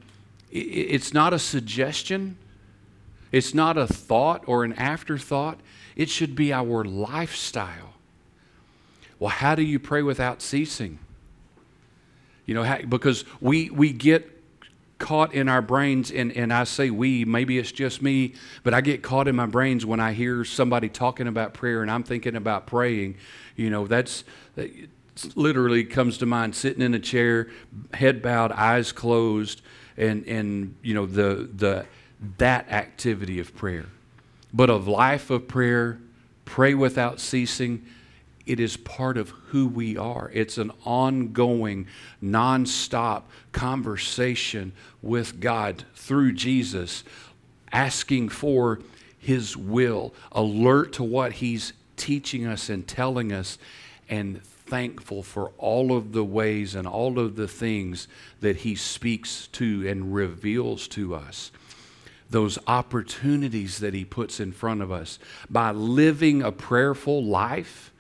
it's 0.50 1.12
not 1.12 1.32
a 1.32 1.38
suggestion, 1.38 2.36
it's 3.32 3.54
not 3.54 3.76
a 3.76 3.86
thought 3.86 4.44
or 4.46 4.64
an 4.64 4.72
afterthought. 4.74 5.58
It 5.96 6.08
should 6.08 6.34
be 6.34 6.52
our 6.52 6.84
lifestyle. 6.84 7.94
Well, 9.18 9.30
how 9.30 9.54
do 9.54 9.62
you 9.62 9.78
pray 9.78 10.02
without 10.02 10.40
ceasing? 10.40 10.98
You 12.46 12.54
know, 12.54 12.62
how, 12.62 12.78
because 12.82 13.24
we, 13.40 13.70
we 13.70 13.92
get 13.92 14.40
caught 14.98 15.34
in 15.34 15.48
our 15.48 15.62
brains, 15.62 16.10
and, 16.10 16.32
and 16.32 16.52
I 16.52 16.64
say 16.64 16.90
we, 16.90 17.24
maybe 17.24 17.58
it's 17.58 17.72
just 17.72 18.02
me, 18.02 18.34
but 18.62 18.72
I 18.72 18.80
get 18.80 19.02
caught 19.02 19.28
in 19.28 19.36
my 19.36 19.46
brains 19.46 19.84
when 19.84 20.00
I 20.00 20.12
hear 20.12 20.44
somebody 20.44 20.88
talking 20.88 21.26
about 21.26 21.54
prayer 21.54 21.82
and 21.82 21.90
I'm 21.90 22.02
thinking 22.02 22.36
about 22.36 22.66
praying. 22.66 23.16
You 23.56 23.70
know, 23.70 23.86
that's 23.86 24.24
literally 25.34 25.84
comes 25.84 26.18
to 26.18 26.26
mind 26.26 26.54
sitting 26.54 26.82
in 26.82 26.94
a 26.94 26.98
chair, 26.98 27.48
head 27.94 28.22
bowed, 28.22 28.52
eyes 28.52 28.92
closed, 28.92 29.62
and, 29.96 30.26
and 30.26 30.74
you 30.82 30.94
know, 30.94 31.06
the, 31.06 31.48
the, 31.54 31.86
that 32.38 32.70
activity 32.70 33.38
of 33.38 33.54
prayer. 33.56 33.86
But 34.52 34.70
of 34.70 34.88
life 34.88 35.30
of 35.30 35.46
prayer, 35.46 35.98
pray 36.44 36.74
without 36.74 37.20
ceasing, 37.20 37.86
it 38.46 38.58
is 38.58 38.76
part 38.76 39.16
of 39.16 39.30
who 39.30 39.68
we 39.68 39.96
are. 39.96 40.30
It's 40.34 40.58
an 40.58 40.72
ongoing, 40.84 41.86
nonstop 42.22 43.24
conversation 43.52 44.72
with 45.02 45.38
God 45.38 45.84
through 45.94 46.32
Jesus, 46.32 47.04
asking 47.70 48.30
for 48.30 48.80
His 49.18 49.56
will, 49.56 50.12
alert 50.32 50.92
to 50.94 51.04
what 51.04 51.34
He's 51.34 51.74
teaching 51.96 52.46
us 52.46 52.68
and 52.68 52.88
telling 52.88 53.32
us, 53.32 53.58
and 54.08 54.40
thankful 54.70 55.22
for 55.22 55.50
all 55.58 55.96
of 55.96 56.12
the 56.12 56.24
ways 56.24 56.74
and 56.76 56.86
all 56.86 57.18
of 57.18 57.34
the 57.34 57.48
things 57.48 58.06
that 58.40 58.58
He 58.58 58.76
speaks 58.76 59.48
to 59.48 59.86
and 59.86 60.14
reveals 60.14 60.86
to 60.88 61.14
us. 61.14 61.50
Those 62.30 62.58
opportunities 62.68 63.80
that 63.80 63.92
He 63.92 64.04
puts 64.04 64.38
in 64.38 64.52
front 64.52 64.80
of 64.80 64.92
us. 64.92 65.18
By 65.50 65.72
living 65.72 66.42
a 66.42 66.52
prayerful 66.52 67.24
life, 67.24 67.92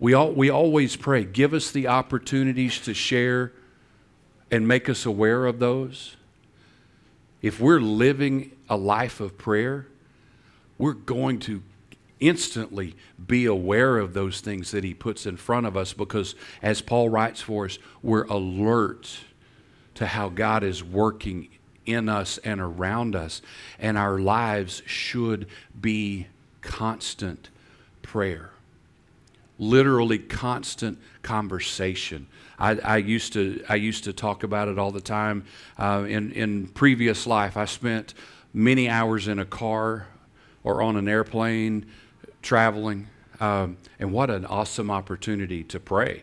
we, 0.00 0.14
all, 0.14 0.32
we 0.32 0.50
always 0.50 0.96
pray, 0.96 1.24
give 1.24 1.52
us 1.52 1.70
the 1.70 1.86
opportunities 1.86 2.80
to 2.80 2.94
share 2.94 3.52
and 4.50 4.66
make 4.66 4.88
us 4.88 5.04
aware 5.04 5.44
of 5.44 5.58
those. 5.58 6.16
If 7.42 7.60
we're 7.60 7.80
living 7.80 8.52
a 8.68 8.76
life 8.76 9.20
of 9.20 9.36
prayer, 9.36 9.86
we're 10.78 10.94
going 10.94 11.38
to 11.40 11.62
instantly 12.20 12.94
be 13.26 13.46
aware 13.46 13.98
of 13.98 14.14
those 14.14 14.40
things 14.40 14.70
that 14.70 14.84
he 14.84 14.94
puts 14.94 15.26
in 15.26 15.36
front 15.36 15.66
of 15.66 15.76
us 15.76 15.92
because, 15.92 16.34
as 16.62 16.80
Paul 16.80 17.08
writes 17.08 17.42
for 17.42 17.66
us, 17.66 17.78
we're 18.02 18.24
alert 18.24 19.18
to 19.94 20.06
how 20.06 20.28
God 20.28 20.62
is 20.62 20.82
working 20.82 21.48
in 21.84 22.08
us 22.08 22.38
and 22.38 22.60
around 22.60 23.14
us. 23.14 23.42
And 23.78 23.96
our 23.96 24.18
lives 24.18 24.82
should 24.86 25.46
be 25.78 26.26
constant 26.60 27.50
prayer, 28.02 28.50
literally 29.58 30.18
constant 30.18 30.98
conversation. 31.22 32.26
I, 32.58 32.76
I, 32.78 32.96
used 32.98 33.32
to 33.34 33.62
I 33.68 33.74
used 33.74 34.04
to 34.04 34.12
talk 34.12 34.42
about 34.42 34.68
it 34.68 34.78
all 34.78 34.90
the 34.90 35.00
time. 35.00 35.44
Uh, 35.78 36.04
in 36.08 36.32
in 36.32 36.68
previous 36.68 37.26
life, 37.26 37.56
I 37.56 37.66
spent 37.66 38.14
many 38.54 38.88
hours 38.88 39.28
in 39.28 39.38
a 39.38 39.44
car 39.44 40.06
or 40.64 40.82
on 40.82 40.96
an 40.96 41.08
airplane 41.08 41.86
traveling. 42.46 43.08
Um, 43.40 43.76
and 43.98 44.12
what 44.12 44.30
an 44.30 44.46
awesome 44.46 44.90
opportunity 44.90 45.62
to 45.64 45.78
pray. 45.78 46.22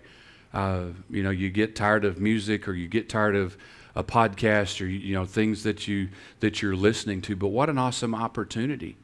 Uh, 0.53 0.85
you 1.09 1.21
know, 1.21 1.29
you 1.29 1.49
get 1.49 1.75
tired 1.75 2.05
of 2.05 2.19
music 2.19 2.67
or 2.67 2.73
you 2.73 2.87
get 2.87 3.09
tired 3.09 3.35
of 3.35 3.57
a 3.95 4.03
podcast 4.03 4.81
or 4.81 4.85
you 4.85 5.13
know 5.13 5.25
things 5.25 5.61
that 5.63 5.87
you 5.87 6.09
that 6.39 6.61
you're 6.61 6.75
listening 6.75 7.21
to, 7.21 7.35
but 7.35 7.49
what 7.49 7.69
an 7.69 7.77
awesome 7.77 8.15
opportunity 8.15 8.97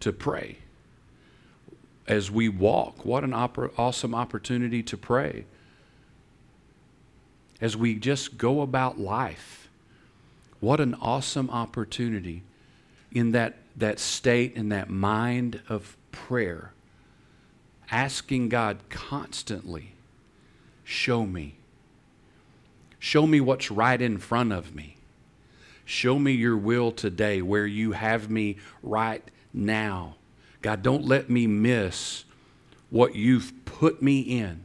to 0.00 0.12
pray. 0.12 0.58
As 2.06 2.30
we 2.30 2.50
walk, 2.50 3.06
what 3.06 3.24
an 3.24 3.32
awesome 3.32 4.14
opportunity 4.14 4.82
to 4.82 4.96
pray. 4.98 5.46
As 7.60 7.76
we 7.76 7.94
just 7.94 8.36
go 8.36 8.60
about 8.60 9.00
life, 9.00 9.70
what 10.60 10.80
an 10.80 10.94
awesome 10.96 11.48
opportunity 11.48 12.42
in 13.10 13.32
that, 13.32 13.54
that 13.76 13.98
state 13.98 14.54
and 14.56 14.70
that 14.72 14.90
mind 14.90 15.62
of 15.68 15.96
prayer, 16.14 16.72
asking 17.90 18.48
God 18.48 18.78
constantly, 18.88 19.92
show 20.84 21.26
me. 21.26 21.56
Show 23.00 23.26
me 23.26 23.40
what's 23.40 23.70
right 23.70 24.00
in 24.00 24.18
front 24.18 24.52
of 24.52 24.74
me. 24.74 24.96
Show 25.84 26.18
me 26.18 26.32
your 26.32 26.56
will 26.56 26.92
today 26.92 27.42
where 27.42 27.66
you 27.66 27.92
have 27.92 28.30
me 28.30 28.56
right 28.82 29.22
now. 29.52 30.14
God, 30.62 30.82
don't 30.82 31.04
let 31.04 31.28
me 31.28 31.46
miss 31.46 32.24
what 32.88 33.14
you've 33.14 33.52
put 33.64 34.00
me 34.00 34.20
in, 34.20 34.62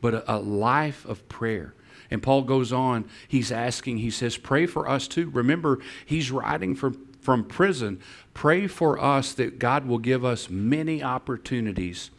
but 0.00 0.14
a, 0.14 0.36
a, 0.36 0.38
life 0.38 1.04
of 1.06 1.28
prayer. 1.28 1.74
And 2.10 2.22
Paul 2.22 2.42
goes 2.42 2.72
on, 2.72 3.06
he's 3.26 3.50
asking, 3.50 3.98
he 3.98 4.10
says, 4.10 4.36
pray 4.36 4.66
for 4.66 4.88
us 4.88 5.08
too. 5.08 5.30
Remember, 5.30 5.78
he's 6.04 6.30
writing 6.30 6.76
from, 6.76 7.11
from 7.22 7.44
prison, 7.44 8.00
Pray 8.34 8.66
for 8.66 8.98
us 8.98 9.32
that 9.34 9.58
God 9.58 9.86
will 9.86 9.98
give 9.98 10.24
us 10.24 10.48
many 10.48 11.02
opportunities 11.02 12.10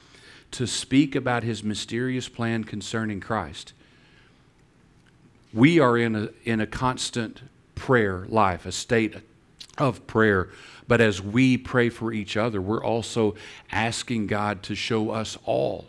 to 0.51 0.67
speak 0.67 1.15
about 1.15 1.43
his 1.43 1.63
mysterious 1.63 2.29
plan 2.29 2.63
concerning 2.63 3.19
Christ. 3.19 3.73
We 5.53 5.79
are 5.79 5.97
in 5.97 6.15
a, 6.15 6.29
in 6.43 6.61
a 6.61 6.67
constant 6.67 7.41
prayer 7.75 8.25
life, 8.29 8.65
a 8.65 8.71
state 8.71 9.15
of 9.77 10.05
prayer. 10.05 10.49
But 10.87 11.01
as 11.01 11.21
we 11.21 11.57
pray 11.57 11.89
for 11.89 12.13
each 12.13 12.37
other, 12.37 12.61
we're 12.61 12.83
also 12.83 13.35
asking 13.71 14.27
God 14.27 14.61
to 14.63 14.75
show 14.75 15.09
us 15.09 15.37
all 15.45 15.85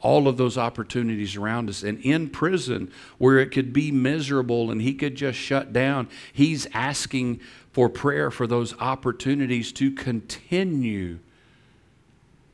all 0.00 0.28
of 0.28 0.36
those 0.36 0.56
opportunities 0.56 1.34
around 1.34 1.68
us. 1.68 1.82
And 1.82 1.98
in 2.00 2.30
prison, 2.30 2.88
where 3.18 3.38
it 3.38 3.48
could 3.48 3.72
be 3.72 3.90
miserable 3.90 4.70
and 4.70 4.80
he 4.80 4.94
could 4.94 5.16
just 5.16 5.36
shut 5.36 5.72
down, 5.72 6.08
he's 6.32 6.68
asking 6.72 7.40
for 7.78 7.88
prayer 7.88 8.28
for 8.28 8.48
those 8.48 8.76
opportunities 8.80 9.70
to 9.70 9.92
continue 9.92 11.20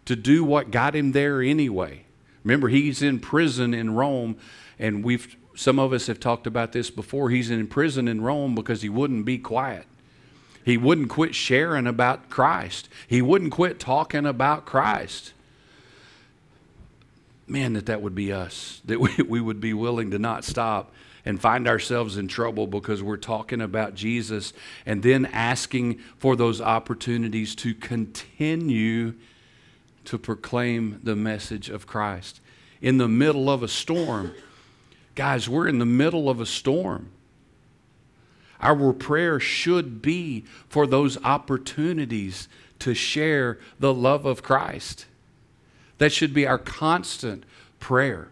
to 0.05 0.15
do 0.15 0.45
what 0.45 0.71
got 0.71 0.95
him 0.95 1.13
there 1.13 1.41
anyway. 1.41 2.05
Remember, 2.43 2.69
he's 2.69 3.01
in 3.01 3.19
prison 3.21 3.73
in 3.73 3.95
Rome, 3.95 4.37
and 4.79 5.03
we've 5.03 5.35
some 5.55 5.79
of 5.79 5.95
us 5.95 6.09
have 6.09 6.21
talked 6.21 6.47
about 6.47 6.73
this 6.73 6.91
before. 6.91 7.31
He's 7.31 7.51
in 7.51 7.67
prison 7.69 8.07
in 8.07 8.21
Rome 8.21 8.55
because 8.55 8.83
he 8.83 8.91
wouldn't 8.91 9.25
be 9.25 9.39
quiet. 9.39 9.87
He 10.63 10.77
wouldn't 10.77 11.09
quit 11.09 11.35
sharing 11.35 11.87
about 11.87 12.29
Christ. 12.29 12.91
He 13.09 13.23
wouldn't 13.23 13.53
quit 13.53 13.81
talking 13.81 14.27
about 14.27 14.67
Christ. 14.67 15.33
Man, 17.47 17.73
that 17.73 17.87
that 17.87 18.03
would 18.03 18.15
be 18.15 18.31
us, 18.31 18.83
that 18.85 19.01
we, 19.01 19.11
we 19.27 19.41
would 19.41 19.59
be 19.59 19.73
willing 19.73 20.11
to 20.11 20.19
not 20.19 20.45
stop 20.45 20.93
and 21.25 21.41
find 21.41 21.67
ourselves 21.67 22.17
in 22.17 22.29
trouble 22.29 22.67
because 22.67 23.03
we're 23.03 23.17
talking 23.17 23.61
about 23.61 23.95
Jesus 23.95 24.53
and 24.85 25.03
then 25.03 25.27
asking 25.27 25.99
for 26.19 26.37
those 26.37 26.61
opportunities 26.61 27.55
to 27.57 27.75
continue 27.75 29.15
to 30.05 30.19
proclaim 30.19 31.01
the 31.03 31.17
message 31.17 31.71
of 31.71 31.87
Christ. 31.87 32.41
In 32.83 32.99
the 32.99 33.09
middle 33.09 33.49
of 33.49 33.63
a 33.63 33.69
storm, 33.69 34.35
guys, 35.15 35.49
we're 35.49 35.69
in 35.69 35.79
the 35.79 35.87
middle 35.87 36.29
of 36.29 36.41
a 36.41 36.47
storm. 36.47 37.11
Our 38.61 38.93
prayer 38.93 39.41
should 39.41 40.03
be 40.03 40.45
for 40.69 40.87
those 40.87 41.23
opportunities 41.25 42.49
to 42.81 42.95
share 42.95 43.59
the 43.79 43.95
love 43.95 44.27
of 44.27 44.43
Christ. 44.43 45.07
That 45.99 46.13
should 46.13 46.35
be 46.35 46.47
our 46.47 46.59
constant 46.59 47.45
prayer. 47.81 48.29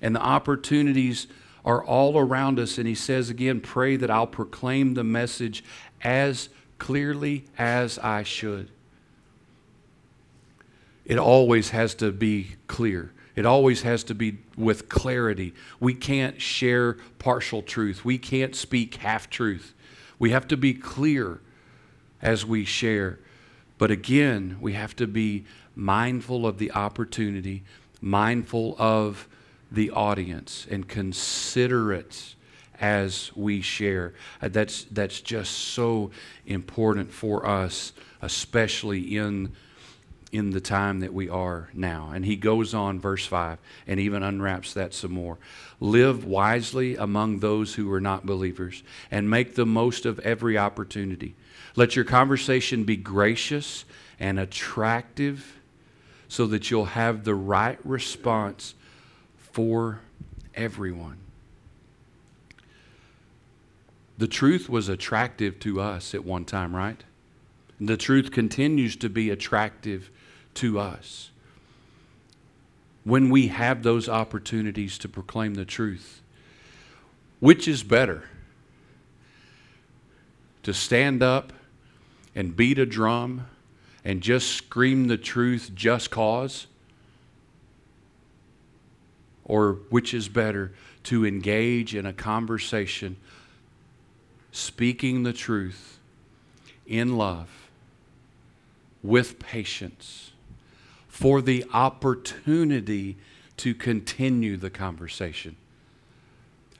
And 0.00 0.14
the 0.14 0.20
opportunities 0.20 1.26
are 1.64 1.82
all 1.82 2.18
around 2.18 2.58
us. 2.58 2.78
And 2.78 2.86
he 2.86 2.94
says 2.94 3.30
again, 3.30 3.60
pray 3.60 3.96
that 3.96 4.10
I'll 4.10 4.26
proclaim 4.26 4.94
the 4.94 5.04
message 5.04 5.64
as 6.02 6.48
clearly 6.78 7.44
as 7.56 7.98
I 7.98 8.22
should. 8.22 8.70
It 11.04 11.18
always 11.18 11.70
has 11.70 11.94
to 11.96 12.12
be 12.12 12.56
clear. 12.66 13.12
It 13.36 13.46
always 13.46 13.82
has 13.82 14.04
to 14.04 14.14
be 14.14 14.38
with 14.56 14.88
clarity. 14.88 15.54
We 15.80 15.94
can't 15.94 16.40
share 16.40 16.94
partial 17.18 17.62
truth. 17.62 18.04
We 18.04 18.16
can't 18.16 18.54
speak 18.54 18.96
half 18.96 19.28
truth. 19.28 19.74
We 20.18 20.30
have 20.30 20.46
to 20.48 20.56
be 20.56 20.72
clear 20.72 21.40
as 22.22 22.46
we 22.46 22.64
share. 22.64 23.18
But 23.76 23.90
again, 23.90 24.58
we 24.60 24.74
have 24.74 24.94
to 24.96 25.06
be 25.06 25.44
mindful 25.74 26.46
of 26.46 26.58
the 26.58 26.70
opportunity, 26.72 27.64
mindful 28.00 28.76
of 28.78 29.28
the 29.74 29.90
audience, 29.90 30.66
and 30.70 30.88
considerate 30.88 32.34
as 32.80 33.30
we 33.34 33.60
share. 33.60 34.14
Uh, 34.42 34.48
that's, 34.48 34.84
that's 34.84 35.20
just 35.20 35.52
so 35.52 36.10
important 36.46 37.12
for 37.12 37.46
us, 37.46 37.92
especially 38.20 39.16
in 39.16 39.52
in 40.34 40.50
the 40.50 40.60
time 40.60 40.98
that 40.98 41.14
we 41.14 41.28
are 41.28 41.68
now. 41.72 42.10
And 42.12 42.24
he 42.24 42.34
goes 42.34 42.74
on, 42.74 42.98
verse 42.98 43.24
5, 43.24 43.56
and 43.86 44.00
even 44.00 44.24
unwraps 44.24 44.74
that 44.74 44.92
some 44.92 45.12
more. 45.12 45.38
Live 45.78 46.24
wisely 46.24 46.96
among 46.96 47.38
those 47.38 47.76
who 47.76 47.92
are 47.92 48.00
not 48.00 48.26
believers 48.26 48.82
and 49.12 49.30
make 49.30 49.54
the 49.54 49.64
most 49.64 50.04
of 50.04 50.18
every 50.18 50.58
opportunity. 50.58 51.36
Let 51.76 51.94
your 51.94 52.04
conversation 52.04 52.82
be 52.82 52.96
gracious 52.96 53.84
and 54.18 54.40
attractive 54.40 55.60
so 56.26 56.48
that 56.48 56.68
you'll 56.68 56.86
have 56.86 57.22
the 57.22 57.36
right 57.36 57.78
response 57.86 58.74
for 59.54 60.00
everyone. 60.56 61.16
The 64.18 64.26
truth 64.26 64.68
was 64.68 64.88
attractive 64.88 65.60
to 65.60 65.80
us 65.80 66.12
at 66.12 66.24
one 66.24 66.44
time, 66.44 66.74
right? 66.74 67.00
The 67.80 67.96
truth 67.96 68.32
continues 68.32 68.96
to 68.96 69.08
be 69.08 69.30
attractive 69.30 70.10
to 70.54 70.80
us. 70.80 71.30
When 73.04 73.30
we 73.30 73.46
have 73.46 73.84
those 73.84 74.08
opportunities 74.08 74.98
to 74.98 75.08
proclaim 75.08 75.54
the 75.54 75.64
truth, 75.64 76.20
which 77.38 77.68
is 77.68 77.84
better? 77.84 78.24
To 80.64 80.74
stand 80.74 81.22
up 81.22 81.52
and 82.34 82.56
beat 82.56 82.80
a 82.80 82.86
drum 82.86 83.46
and 84.04 84.20
just 84.20 84.48
scream 84.48 85.06
the 85.06 85.16
truth 85.16 85.70
just 85.76 86.10
cause? 86.10 86.66
Or 89.44 89.74
which 89.90 90.14
is 90.14 90.28
better? 90.28 90.72
To 91.04 91.26
engage 91.26 91.94
in 91.94 92.06
a 92.06 92.12
conversation, 92.12 93.16
speaking 94.52 95.22
the 95.22 95.32
truth 95.32 95.98
in 96.86 97.16
love, 97.16 97.68
with 99.02 99.38
patience 99.38 100.32
for 101.08 101.42
the 101.42 101.64
opportunity 101.72 103.16
to 103.58 103.74
continue 103.74 104.56
the 104.56 104.70
conversation. 104.70 105.56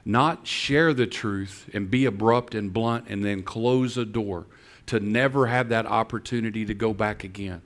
Not 0.04 0.46
share 0.46 0.92
the 0.92 1.06
truth 1.06 1.70
and 1.72 1.90
be 1.90 2.04
abrupt 2.04 2.54
and 2.54 2.72
blunt 2.72 3.06
and 3.08 3.24
then 3.24 3.42
close 3.42 3.96
a 3.96 4.04
door, 4.04 4.46
to 4.86 5.00
never 5.00 5.46
have 5.46 5.68
that 5.70 5.86
opportunity 5.86 6.64
to 6.66 6.74
go 6.74 6.92
back 6.92 7.24
again, 7.24 7.62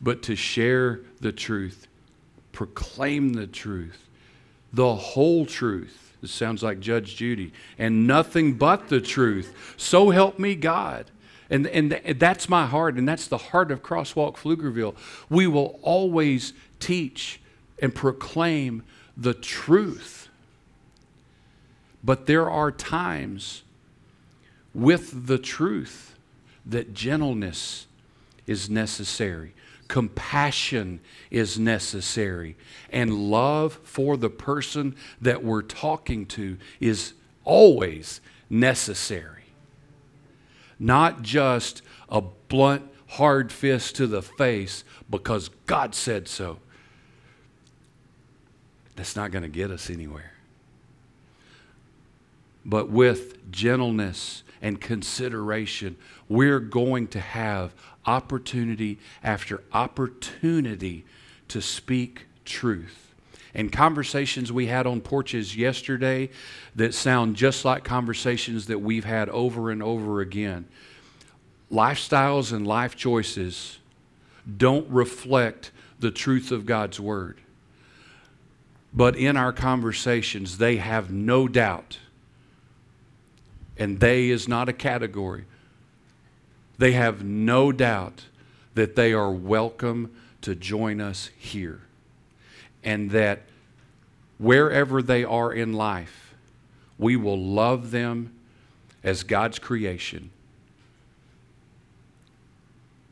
but 0.00 0.22
to 0.22 0.36
share 0.36 1.00
the 1.20 1.32
truth, 1.32 1.88
proclaim 2.60 3.32
the 3.32 3.46
truth, 3.46 4.06
the 4.70 4.94
whole 4.94 5.46
truth. 5.46 6.14
It 6.22 6.28
sounds 6.28 6.62
like 6.62 6.78
Judge 6.78 7.16
Judy, 7.16 7.54
and 7.78 8.06
nothing 8.06 8.52
but 8.52 8.90
the 8.90 9.00
truth. 9.00 9.74
So 9.78 10.10
help 10.10 10.38
me 10.38 10.56
God. 10.56 11.10
And, 11.48 11.66
and 11.66 11.92
that's 12.18 12.50
my 12.50 12.66
heart, 12.66 12.96
and 12.96 13.08
that's 13.08 13.28
the 13.28 13.38
heart 13.38 13.70
of 13.70 13.82
Crosswalk 13.82 14.36
Pflugerville. 14.36 14.94
We 15.30 15.46
will 15.46 15.80
always 15.80 16.52
teach 16.80 17.40
and 17.80 17.94
proclaim 17.94 18.82
the 19.16 19.32
truth. 19.32 20.28
But 22.04 22.26
there 22.26 22.50
are 22.50 22.70
times 22.70 23.62
with 24.74 25.28
the 25.28 25.38
truth 25.38 26.14
that 26.66 26.92
gentleness 26.92 27.86
is 28.46 28.68
necessary, 28.68 29.54
compassion 29.90 31.00
is 31.30 31.58
necessary, 31.58 32.56
and 32.90 33.12
love 33.12 33.78
for 33.82 34.16
the 34.16 34.30
person 34.30 34.96
that 35.20 35.44
we're 35.44 35.60
talking 35.60 36.24
to 36.24 36.56
is 36.80 37.12
always 37.44 38.22
necessary 38.48 39.40
not 40.80 41.20
just 41.20 41.82
a 42.08 42.22
blunt, 42.48 42.82
hard 43.10 43.52
fist 43.52 43.94
to 43.96 44.06
the 44.06 44.22
face 44.22 44.82
because 45.08 45.50
God 45.66 45.94
said 45.94 46.26
so. 46.26 46.58
That's 48.96 49.14
not 49.14 49.30
going 49.30 49.42
to 49.42 49.48
get 49.48 49.70
us 49.70 49.90
anywhere. 49.90 50.32
But 52.64 52.90
with 52.90 53.50
gentleness 53.52 54.42
and 54.62 54.80
consideration, 54.80 55.96
we're 56.28 56.60
going 56.60 57.08
to 57.08 57.20
have 57.20 57.74
opportunity 58.06 58.98
after 59.22 59.62
opportunity 59.72 61.04
to 61.48 61.60
speak 61.60 62.26
truth 62.44 63.10
and 63.54 63.72
conversations 63.72 64.52
we 64.52 64.66
had 64.66 64.86
on 64.86 65.00
porches 65.00 65.56
yesterday 65.56 66.30
that 66.76 66.94
sound 66.94 67.36
just 67.36 67.64
like 67.64 67.84
conversations 67.84 68.66
that 68.66 68.78
we've 68.78 69.04
had 69.04 69.28
over 69.30 69.70
and 69.70 69.82
over 69.82 70.20
again. 70.20 70.66
Lifestyles 71.70 72.52
and 72.52 72.66
life 72.66 72.96
choices 72.96 73.78
don't 74.56 74.88
reflect 74.88 75.70
the 75.98 76.10
truth 76.10 76.50
of 76.50 76.66
God's 76.66 76.98
Word. 76.98 77.38
But 78.92 79.16
in 79.16 79.36
our 79.36 79.52
conversations, 79.52 80.58
they 80.58 80.76
have 80.76 81.12
no 81.12 81.46
doubt, 81.46 81.98
and 83.76 84.00
they 84.00 84.30
is 84.30 84.48
not 84.48 84.68
a 84.68 84.72
category, 84.72 85.44
they 86.80 86.92
have 86.92 87.22
no 87.22 87.70
doubt 87.72 88.24
that 88.72 88.96
they 88.96 89.12
are 89.12 89.30
welcome 89.30 90.10
to 90.40 90.54
join 90.54 90.98
us 90.98 91.28
here 91.36 91.82
and 92.82 93.10
that 93.10 93.42
wherever 94.38 95.02
they 95.02 95.22
are 95.22 95.52
in 95.52 95.74
life, 95.74 96.34
we 96.98 97.16
will 97.16 97.38
love 97.38 97.90
them 97.90 98.32
as 99.04 99.24
God's 99.24 99.58
creation 99.58 100.30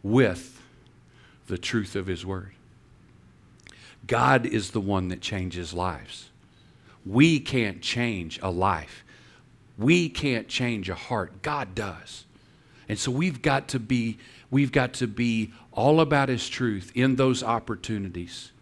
with 0.03 0.63
the 1.47 1.59
truth 1.59 1.95
of 1.95 2.07
His 2.07 2.25
Word. 2.25 2.53
God 4.07 4.47
is 4.47 4.71
the 4.71 4.81
one 4.81 5.09
that 5.09 5.21
changes 5.21 5.75
lives. 5.75 6.31
We 7.05 7.39
can't 7.39 7.83
change 7.83 8.41
a 8.41 8.51
life. 8.51 9.05
We 9.77 10.09
can't 10.09 10.49
change 10.49 10.89
a 10.89 10.95
heart. 10.95 11.43
God 11.43 11.75
does. 11.75 12.25
And 12.89 12.99
so 12.99 13.11
we've 13.11 13.43
got 13.43 13.69
to 13.69 13.79
be 13.79 14.19
we've 14.51 14.73
got 14.73 14.95
to 14.95 15.07
be 15.07 15.53
all 15.73 16.01
about 16.01 16.29
his 16.29 16.49
truth 16.49 16.91
in 16.95 17.17
those 17.17 17.43
opportunities 17.43 18.53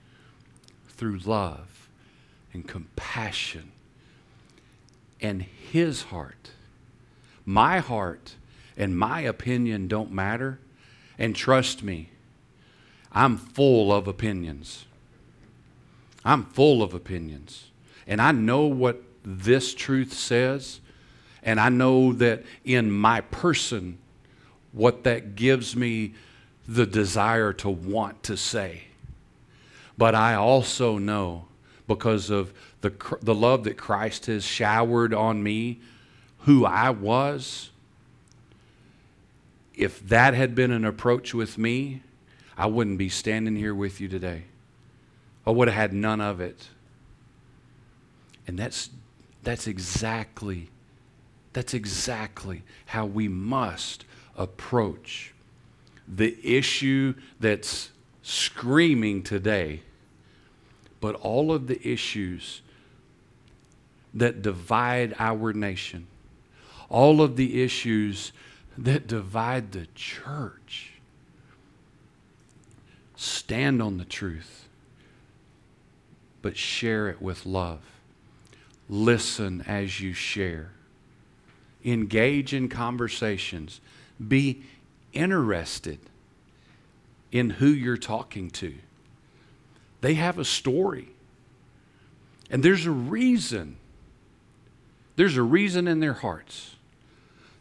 through 0.88 1.18
love 1.18 1.88
and 2.52 2.66
compassion 2.66 3.70
and 5.20 5.42
his 5.42 6.02
heart. 6.04 6.50
My 7.44 7.78
heart 7.78 8.34
and 8.76 8.98
my 8.98 9.20
opinion 9.20 9.88
don't 9.88 10.12
matter. 10.12 10.58
And 11.18 11.34
trust 11.34 11.82
me, 11.82 12.10
I'm 13.12 13.36
full 13.36 13.92
of 13.92 14.06
opinions. 14.06 14.84
I'm 16.24 16.44
full 16.44 16.82
of 16.82 16.92
opinions. 16.92 17.70
And 18.06 18.20
I 18.20 18.32
know 18.32 18.66
what 18.66 19.02
this 19.24 19.74
truth 19.74 20.12
says. 20.12 20.80
And 21.42 21.60
I 21.60 21.68
know 21.68 22.12
that 22.14 22.42
in 22.64 22.90
my 22.90 23.20
person, 23.20 23.98
what 24.76 25.04
that 25.04 25.34
gives 25.34 25.74
me 25.74 26.12
the 26.68 26.84
desire 26.84 27.50
to 27.54 27.70
want 27.70 28.22
to 28.22 28.36
say. 28.36 28.82
But 29.96 30.14
I 30.14 30.34
also 30.34 30.98
know 30.98 31.46
because 31.86 32.28
of 32.28 32.52
the, 32.82 32.92
the 33.22 33.34
love 33.34 33.64
that 33.64 33.78
Christ 33.78 34.26
has 34.26 34.44
showered 34.44 35.14
on 35.14 35.42
me, 35.42 35.80
who 36.40 36.66
I 36.66 36.90
was. 36.90 37.70
If 39.74 40.06
that 40.08 40.34
had 40.34 40.54
been 40.54 40.70
an 40.70 40.84
approach 40.84 41.32
with 41.32 41.56
me, 41.56 42.02
I 42.58 42.66
wouldn't 42.66 42.98
be 42.98 43.08
standing 43.08 43.56
here 43.56 43.74
with 43.74 43.98
you 43.98 44.08
today. 44.08 44.42
I 45.46 45.52
would 45.52 45.68
have 45.68 45.74
had 45.74 45.92
none 45.94 46.20
of 46.20 46.38
it. 46.38 46.68
And 48.46 48.58
that's, 48.58 48.90
that's 49.42 49.66
exactly, 49.66 50.68
that's 51.54 51.72
exactly 51.72 52.62
how 52.86 53.06
we 53.06 53.26
must 53.26 54.04
approach 54.36 55.32
the 56.06 56.36
issue 56.42 57.14
that's 57.40 57.90
screaming 58.22 59.22
today, 59.22 59.80
but 61.00 61.14
all 61.16 61.52
of 61.52 61.66
the 61.66 61.86
issues 61.86 62.62
that 64.14 64.42
divide 64.42 65.14
our 65.18 65.52
nation, 65.52 66.06
all 66.88 67.20
of 67.20 67.36
the 67.36 67.62
issues 67.62 68.32
that 68.78 69.06
divide 69.06 69.72
the 69.72 69.86
church. 69.94 70.92
Stand 73.16 73.80
on 73.80 73.98
the 73.98 74.04
truth, 74.04 74.68
but 76.42 76.56
share 76.56 77.08
it 77.08 77.20
with 77.20 77.46
love. 77.46 77.80
Listen 78.88 79.64
as 79.66 80.00
you 80.00 80.12
share. 80.12 80.72
Engage 81.84 82.52
in 82.52 82.68
conversations 82.68 83.80
be 84.24 84.62
interested 85.12 85.98
in 87.32 87.50
who 87.50 87.66
you're 87.66 87.96
talking 87.96 88.50
to. 88.50 88.74
They 90.00 90.14
have 90.14 90.38
a 90.38 90.44
story. 90.44 91.08
And 92.50 92.62
there's 92.62 92.86
a 92.86 92.90
reason. 92.90 93.76
There's 95.16 95.36
a 95.36 95.42
reason 95.42 95.88
in 95.88 96.00
their 96.00 96.14
hearts 96.14 96.76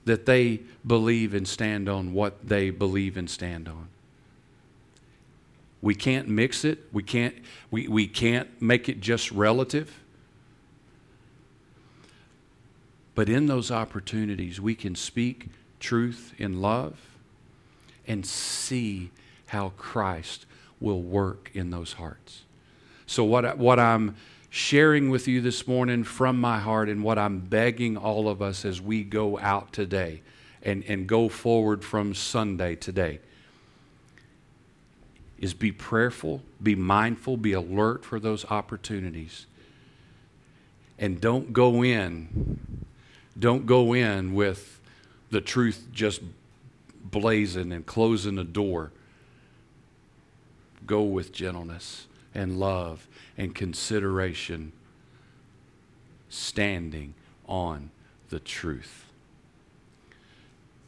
that 0.05 0.25
they 0.25 0.61
believe 0.85 1.33
and 1.33 1.47
stand 1.47 1.89
on 1.89 2.13
what 2.13 2.47
they 2.47 2.69
believe 2.69 3.17
and 3.17 3.29
stand 3.29 3.67
on. 3.67 3.87
We 5.81 5.95
can't 5.95 6.27
mix 6.27 6.63
it. 6.63 6.79
We 6.91 7.03
can't, 7.03 7.35
we, 7.71 7.87
we 7.87 8.07
can't 8.07 8.61
make 8.61 8.87
it 8.89 9.01
just 9.01 9.31
relative. 9.31 9.99
But 13.15 13.29
in 13.29 13.47
those 13.47 13.71
opportunities, 13.71 14.59
we 14.59 14.75
can 14.75 14.95
speak 14.95 15.47
truth 15.85 16.33
in 16.39 16.61
love 16.61 16.99
and 18.07 18.25
see 18.25 19.11
how 19.47 19.69
Christ 19.77 20.47
will 20.79 21.03
work 21.03 21.51
in 21.53 21.69
those 21.69 21.93
hearts. 21.93 22.41
So, 23.05 23.23
what, 23.23 23.59
what 23.59 23.79
I'm 23.79 24.15
sharing 24.49 25.11
with 25.11 25.27
you 25.27 25.41
this 25.41 25.67
morning 25.67 26.03
from 26.03 26.41
my 26.41 26.57
heart 26.57 26.89
and 26.89 27.03
what 27.03 27.19
I'm 27.19 27.39
begging 27.39 27.97
all 27.97 28.27
of 28.27 28.41
us 28.41 28.65
as 28.65 28.81
we 28.81 29.03
go 29.03 29.37
out 29.37 29.73
today 29.73 30.23
and, 30.63 30.83
and 30.85 31.05
go 31.05 31.29
forward 31.29 31.83
from 31.83 32.15
Sunday 32.15 32.75
today 32.75 33.19
is 35.37 35.53
be 35.53 35.71
prayerful, 35.71 36.41
be 36.63 36.73
mindful, 36.73 37.37
be 37.37 37.53
alert 37.53 38.03
for 38.03 38.19
those 38.19 38.43
opportunities. 38.45 39.45
And 40.97 41.21
don't 41.21 41.53
go 41.53 41.83
in, 41.83 42.85
don't 43.37 43.67
go 43.67 43.93
in 43.93 44.33
with 44.33 44.74
the 45.35 45.41
truth 45.41 45.89
just 45.91 46.21
blazing 47.03 47.73
and 47.73 47.85
closing 47.85 48.35
the 48.35 48.43
door. 48.45 48.93
Go 50.85 51.03
with 51.03 51.33
gentleness 51.33 52.07
and 52.33 52.57
love 52.57 53.05
and 53.37 53.53
consideration, 53.53 54.71
standing 56.29 57.15
on 57.49 57.91
the 58.29 58.39
truth. 58.39 59.11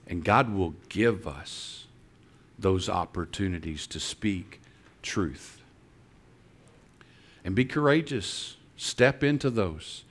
And 0.07 0.23
God 0.23 0.53
will 0.53 0.75
give 0.87 1.27
us 1.27 1.87
those 2.57 2.87
opportunities 2.87 3.85
to 3.87 3.99
speak 3.99 4.61
truth. 5.01 5.61
And 7.43 7.53
be 7.53 7.65
courageous. 7.65 8.55
Step 8.77 9.25
into 9.25 9.49
those. 9.49 10.05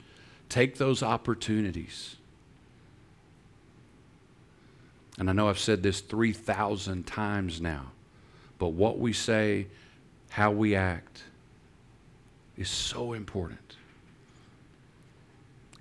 Take 0.47 0.77
those 0.77 1.01
opportunities. 1.01 2.16
And 5.17 5.29
I 5.29 5.33
know 5.33 5.49
I've 5.49 5.59
said 5.59 5.81
this 5.81 6.01
3,000 6.01 7.07
times 7.07 7.59
now, 7.59 7.91
but 8.59 8.69
what 8.69 8.99
we 8.99 9.13
say, 9.13 9.67
how 10.29 10.51
we 10.51 10.75
act, 10.75 11.23
is 12.55 12.69
so 12.69 13.13
important. 13.13 13.75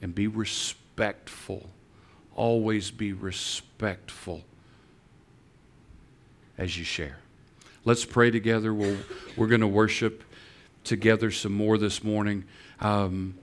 And 0.01 0.15
be 0.15 0.27
respectful. 0.27 1.69
Always 2.35 2.91
be 2.91 3.13
respectful 3.13 4.43
as 6.59 6.79
you 6.79 6.85
share. 6.85 7.19
Let's 7.85 8.05
pray 8.05 8.31
together. 8.31 8.75
We'll, 8.75 8.99
we're 9.37 9.47
going 9.47 9.61
to 9.61 9.67
worship 9.67 10.25
together 10.85 11.31
some 11.31 11.53
more 11.53 11.79
this 11.79 12.03
morning. 12.03 12.45
Um, 12.81 13.35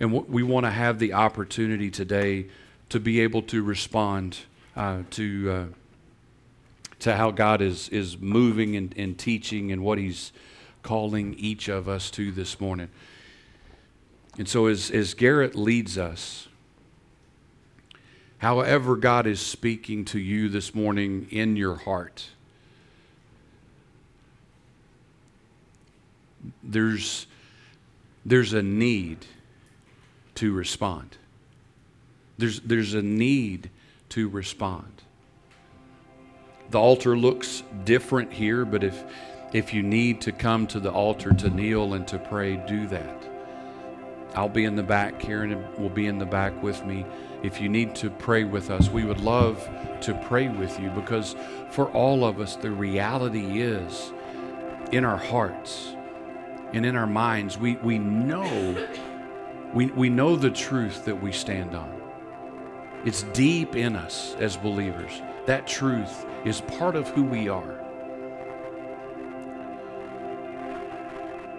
and 0.00 0.12
w- 0.12 0.30
we 0.30 0.42
want 0.42 0.66
to 0.66 0.70
have 0.70 0.98
the 0.98 1.12
opportunity 1.14 1.90
today 1.90 2.46
to 2.90 3.00
be 3.00 3.20
able 3.20 3.42
to 3.42 3.62
respond 3.62 4.38
uh, 4.78 5.02
to, 5.10 5.50
uh, 5.50 5.64
to 7.00 7.16
how 7.16 7.32
God 7.32 7.60
is, 7.60 7.88
is 7.88 8.16
moving 8.16 8.76
and, 8.76 8.94
and 8.96 9.18
teaching 9.18 9.72
and 9.72 9.82
what 9.82 9.98
He's 9.98 10.32
calling 10.84 11.34
each 11.34 11.66
of 11.68 11.88
us 11.88 12.12
to 12.12 12.30
this 12.30 12.60
morning. 12.60 12.88
And 14.38 14.48
so, 14.48 14.66
as, 14.66 14.92
as 14.92 15.14
Garrett 15.14 15.56
leads 15.56 15.98
us, 15.98 16.46
however 18.38 18.94
God 18.94 19.26
is 19.26 19.40
speaking 19.40 20.04
to 20.06 20.20
you 20.20 20.48
this 20.48 20.72
morning 20.72 21.26
in 21.28 21.56
your 21.56 21.74
heart, 21.74 22.28
there's, 26.62 27.26
there's 28.24 28.52
a 28.52 28.62
need 28.62 29.26
to 30.36 30.52
respond. 30.52 31.16
There's, 32.38 32.60
there's 32.60 32.94
a 32.94 33.02
need 33.02 33.70
to 34.10 34.28
respond. 34.28 35.02
The 36.70 36.78
altar 36.78 37.16
looks 37.16 37.62
different 37.84 38.32
here, 38.32 38.64
but 38.64 38.84
if, 38.84 39.04
if 39.52 39.72
you 39.72 39.82
need 39.82 40.20
to 40.22 40.32
come 40.32 40.66
to 40.68 40.80
the 40.80 40.92
altar 40.92 41.32
to 41.32 41.50
kneel 41.50 41.94
and 41.94 42.06
to 42.08 42.18
pray, 42.18 42.56
do 42.56 42.86
that. 42.88 43.24
I'll 44.34 44.48
be 44.48 44.64
in 44.64 44.76
the 44.76 44.82
back. 44.82 45.18
Karen 45.18 45.64
will 45.78 45.88
be 45.88 46.06
in 46.06 46.18
the 46.18 46.26
back 46.26 46.62
with 46.62 46.84
me. 46.84 47.06
If 47.42 47.60
you 47.60 47.68
need 47.68 47.94
to 47.96 48.10
pray 48.10 48.44
with 48.44 48.70
us, 48.70 48.90
we 48.90 49.04
would 49.04 49.20
love 49.20 49.66
to 50.02 50.14
pray 50.26 50.48
with 50.48 50.78
you 50.78 50.90
because 50.90 51.34
for 51.70 51.90
all 51.92 52.24
of 52.24 52.40
us, 52.40 52.56
the 52.56 52.70
reality 52.70 53.62
is 53.62 54.12
in 54.92 55.04
our 55.04 55.16
hearts 55.16 55.94
and 56.72 56.84
in 56.84 56.96
our 56.96 57.06
minds, 57.06 57.56
we, 57.56 57.76
we 57.76 57.98
know 57.98 58.86
we, 59.74 59.86
we 59.86 60.08
know 60.08 60.34
the 60.34 60.50
truth 60.50 61.04
that 61.04 61.22
we 61.22 61.30
stand 61.30 61.74
on. 61.74 61.97
It's 63.04 63.22
deep 63.22 63.76
in 63.76 63.94
us 63.94 64.34
as 64.40 64.56
believers. 64.56 65.22
That 65.46 65.66
truth 65.66 66.26
is 66.44 66.60
part 66.62 66.96
of 66.96 67.08
who 67.08 67.22
we 67.22 67.48
are. 67.48 67.84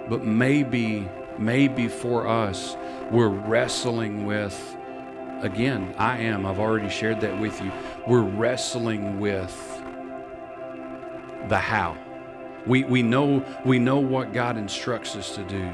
But 0.09 0.25
maybe, 0.25 1.07
maybe 1.37 1.87
for 1.87 2.27
us, 2.27 2.75
we're 3.09 3.29
wrestling 3.29 4.25
with, 4.25 4.77
again, 5.41 5.95
I 5.97 6.17
am, 6.17 6.45
I've 6.45 6.59
already 6.59 6.89
shared 6.89 7.21
that 7.21 7.39
with 7.39 7.61
you. 7.61 7.71
We're 8.05 8.21
wrestling 8.21 9.19
with 9.19 9.55
the 11.47 11.57
how. 11.57 11.97
We, 12.67 12.83
we, 12.83 13.01
know, 13.01 13.45
we 13.63 13.79
know 13.79 13.99
what 13.99 14.33
God 14.33 14.57
instructs 14.57 15.15
us 15.15 15.33
to 15.35 15.43
do, 15.45 15.71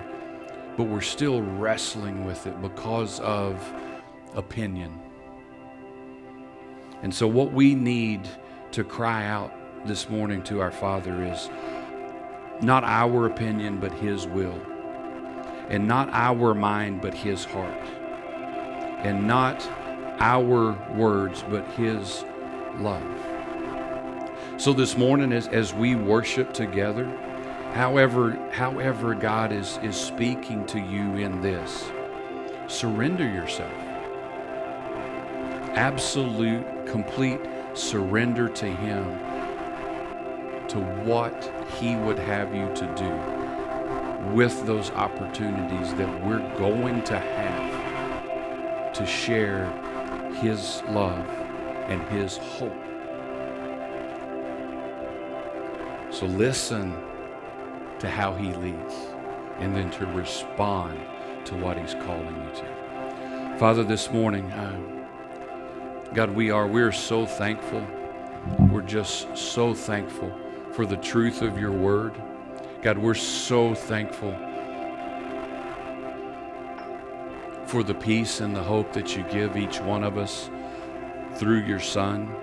but 0.78 0.84
we're 0.84 1.02
still 1.02 1.42
wrestling 1.42 2.24
with 2.24 2.46
it 2.46 2.62
because 2.62 3.20
of 3.22 3.74
opinion 4.36 5.02
And 7.06 7.14
so, 7.14 7.28
what 7.28 7.54
we 7.54 7.76
need 7.76 8.28
to 8.72 8.84
cry 8.84 9.28
out 9.28 9.54
this 9.86 10.10
morning 10.10 10.42
to 10.46 10.60
our 10.60 10.72
Father 10.72 11.24
is 11.24 11.52
not 12.64 12.84
our 12.84 13.28
opinion, 13.28 13.80
but 13.80 13.94
His 13.94 14.26
will. 14.26 14.60
And 15.70 15.88
not 15.88 16.10
our 16.12 16.56
mind, 16.56 17.04
but 17.04 17.14
His 17.14 17.46
heart. 17.46 17.80
And 19.04 19.28
not 19.28 19.64
our 20.20 20.72
words, 20.96 21.46
but 21.48 21.64
His 21.74 22.26
love. 22.80 23.06
So 24.58 24.74
this 24.74 24.98
morning, 24.98 25.32
as, 25.32 25.48
as 25.50 25.76
we 25.76 25.94
worship 25.94 26.54
together, 26.54 27.06
however, 27.76 28.32
however 28.52 29.14
God 29.14 29.52
is, 29.52 29.78
is 29.84 29.96
speaking 29.96 30.66
to 30.66 30.80
you 30.80 31.18
in 31.18 31.40
this, 31.40 31.86
surrender 32.68 33.30
yourself. 33.30 33.72
Absolute, 35.76 36.66
complete 36.86 37.40
surrender 37.74 38.48
to 38.50 38.66
Him 38.66 39.04
to 40.68 40.80
what 41.04 41.52
He 41.78 41.96
would 41.96 42.20
have 42.20 42.54
you 42.56 42.74
to 42.76 42.86
do 42.96 44.32
with 44.34 44.66
those 44.66 44.92
opportunities 44.92 45.94
that 45.96 46.26
we're 46.26 46.48
going 46.58 47.04
to 47.04 47.20
have 47.20 48.94
to 48.94 49.06
share 49.06 49.70
His 50.42 50.82
love 50.90 51.28
and 51.88 52.02
His 52.10 52.38
hope. 52.38 52.74
So 56.12 56.26
listen 56.26 56.96
to 58.00 58.10
how 58.10 58.34
He 58.34 58.54
leads 58.54 58.96
and 59.60 59.76
then 59.76 59.92
to 59.92 60.06
respond 60.08 61.00
to 61.46 61.56
what 61.56 61.78
He's 61.78 61.94
calling 61.94 62.36
you 62.36 62.52
to. 62.62 63.58
Father, 63.60 63.84
this 63.84 64.12
morning, 64.12 64.52
uh, 64.52 64.95
God, 66.16 66.30
we 66.30 66.50
are, 66.50 66.66
we're 66.66 66.94
so 66.94 67.26
thankful. 67.26 67.86
We're 68.72 68.84
just 68.84 69.38
so 69.38 69.74
thankful 69.74 70.32
for 70.72 70.86
the 70.86 70.96
truth 70.96 71.42
of 71.42 71.60
your 71.60 71.74
word. 71.74 72.14
God, 72.82 72.98
we're 72.98 73.16
so 73.16 73.76
thankful 73.76 74.32
for 77.66 77.84
the 77.84 77.94
peace 77.94 78.40
and 78.40 78.56
the 78.56 78.64
hope 78.64 78.94
that 78.94 79.18
you 79.18 79.24
give 79.24 79.58
each 79.58 79.82
one 79.82 80.06
of 80.06 80.18
us 80.18 80.50
through 81.34 81.64
your 81.64 81.82
Son. 81.82 82.34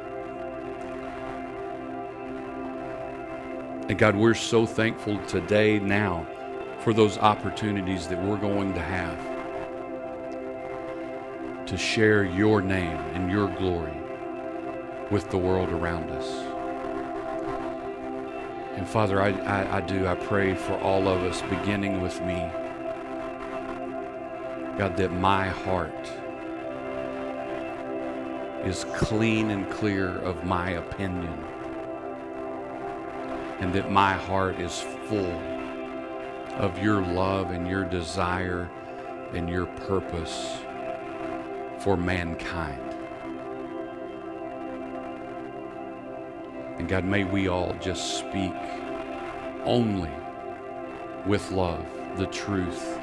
And 3.88 3.96
God, 3.96 4.14
we're 4.16 4.34
so 4.34 4.66
thankful 4.66 5.16
today, 5.24 5.78
now, 5.78 6.26
for 6.80 6.92
those 6.92 7.16
opportunities 7.16 8.06
that 8.08 8.22
we're 8.22 8.36
going 8.36 8.74
to 8.74 8.82
have 8.82 9.31
to 11.72 11.78
share 11.78 12.22
your 12.22 12.60
name 12.60 12.98
and 13.14 13.30
your 13.30 13.48
glory 13.56 13.96
with 15.10 15.30
the 15.30 15.38
world 15.38 15.70
around 15.70 16.10
us. 16.10 16.28
And 18.76 18.86
Father, 18.86 19.22
I, 19.22 19.30
I, 19.30 19.78
I, 19.78 19.80
do, 19.80 20.06
I 20.06 20.14
pray 20.14 20.54
for 20.54 20.74
all 20.80 21.08
of 21.08 21.22
us, 21.22 21.40
beginning 21.48 22.02
with 22.02 22.20
me. 22.20 22.46
God, 24.76 24.98
that 24.98 25.12
my 25.12 25.48
heart 25.48 26.12
is 28.66 28.84
clean 28.94 29.50
and 29.50 29.70
clear 29.70 30.18
of 30.18 30.44
my 30.44 30.72
opinion, 30.72 31.42
and 33.60 33.72
that 33.72 33.90
my 33.90 34.12
heart 34.12 34.60
is 34.60 34.78
full 35.06 35.40
of 36.58 36.78
your 36.82 37.00
love 37.00 37.50
and 37.50 37.66
your 37.66 37.84
desire 37.84 38.70
and 39.32 39.48
your 39.48 39.64
purpose 39.64 40.58
for 41.82 41.96
mankind. 41.96 42.94
And 46.78 46.88
God, 46.88 47.04
may 47.04 47.24
we 47.24 47.48
all 47.48 47.74
just 47.80 48.18
speak 48.18 48.54
only 49.64 50.10
with 51.26 51.50
love 51.50 51.84
the 52.16 52.26
truth 52.26 53.00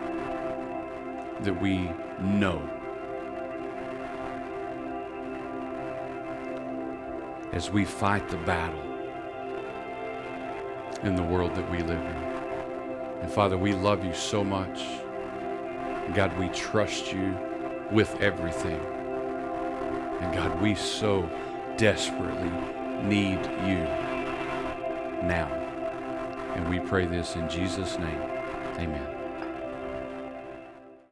that 1.41 1.61
we 1.61 1.91
know. 2.21 2.61
As 7.51 7.69
we 7.69 7.83
fight 7.83 8.29
the 8.29 8.37
battle 8.37 8.79
in 11.03 11.15
the 11.17 11.23
world 11.23 11.53
that 11.55 11.69
we 11.69 11.79
live 11.79 11.99
in. 11.99 13.23
And 13.23 13.29
Father, 13.29 13.57
we 13.57 13.73
love 13.73 14.05
you 14.05 14.13
so 14.13 14.41
much. 14.41 14.85
God, 16.13 16.37
we 16.39 16.47
trust 16.49 17.11
you 17.11 17.48
with 17.91 18.15
everything. 18.21 18.79
And 20.21 20.33
God, 20.33 20.61
we 20.61 20.75
so 20.75 21.29
desperately 21.77 22.51
need 23.03 23.39
you 23.65 23.83
now. 25.25 25.47
And 26.55 26.67
we 26.69 26.79
pray 26.79 27.05
this 27.05 27.35
in 27.35 27.49
Jesus' 27.49 27.97
name. 27.97 28.21
Amen. 28.77 29.18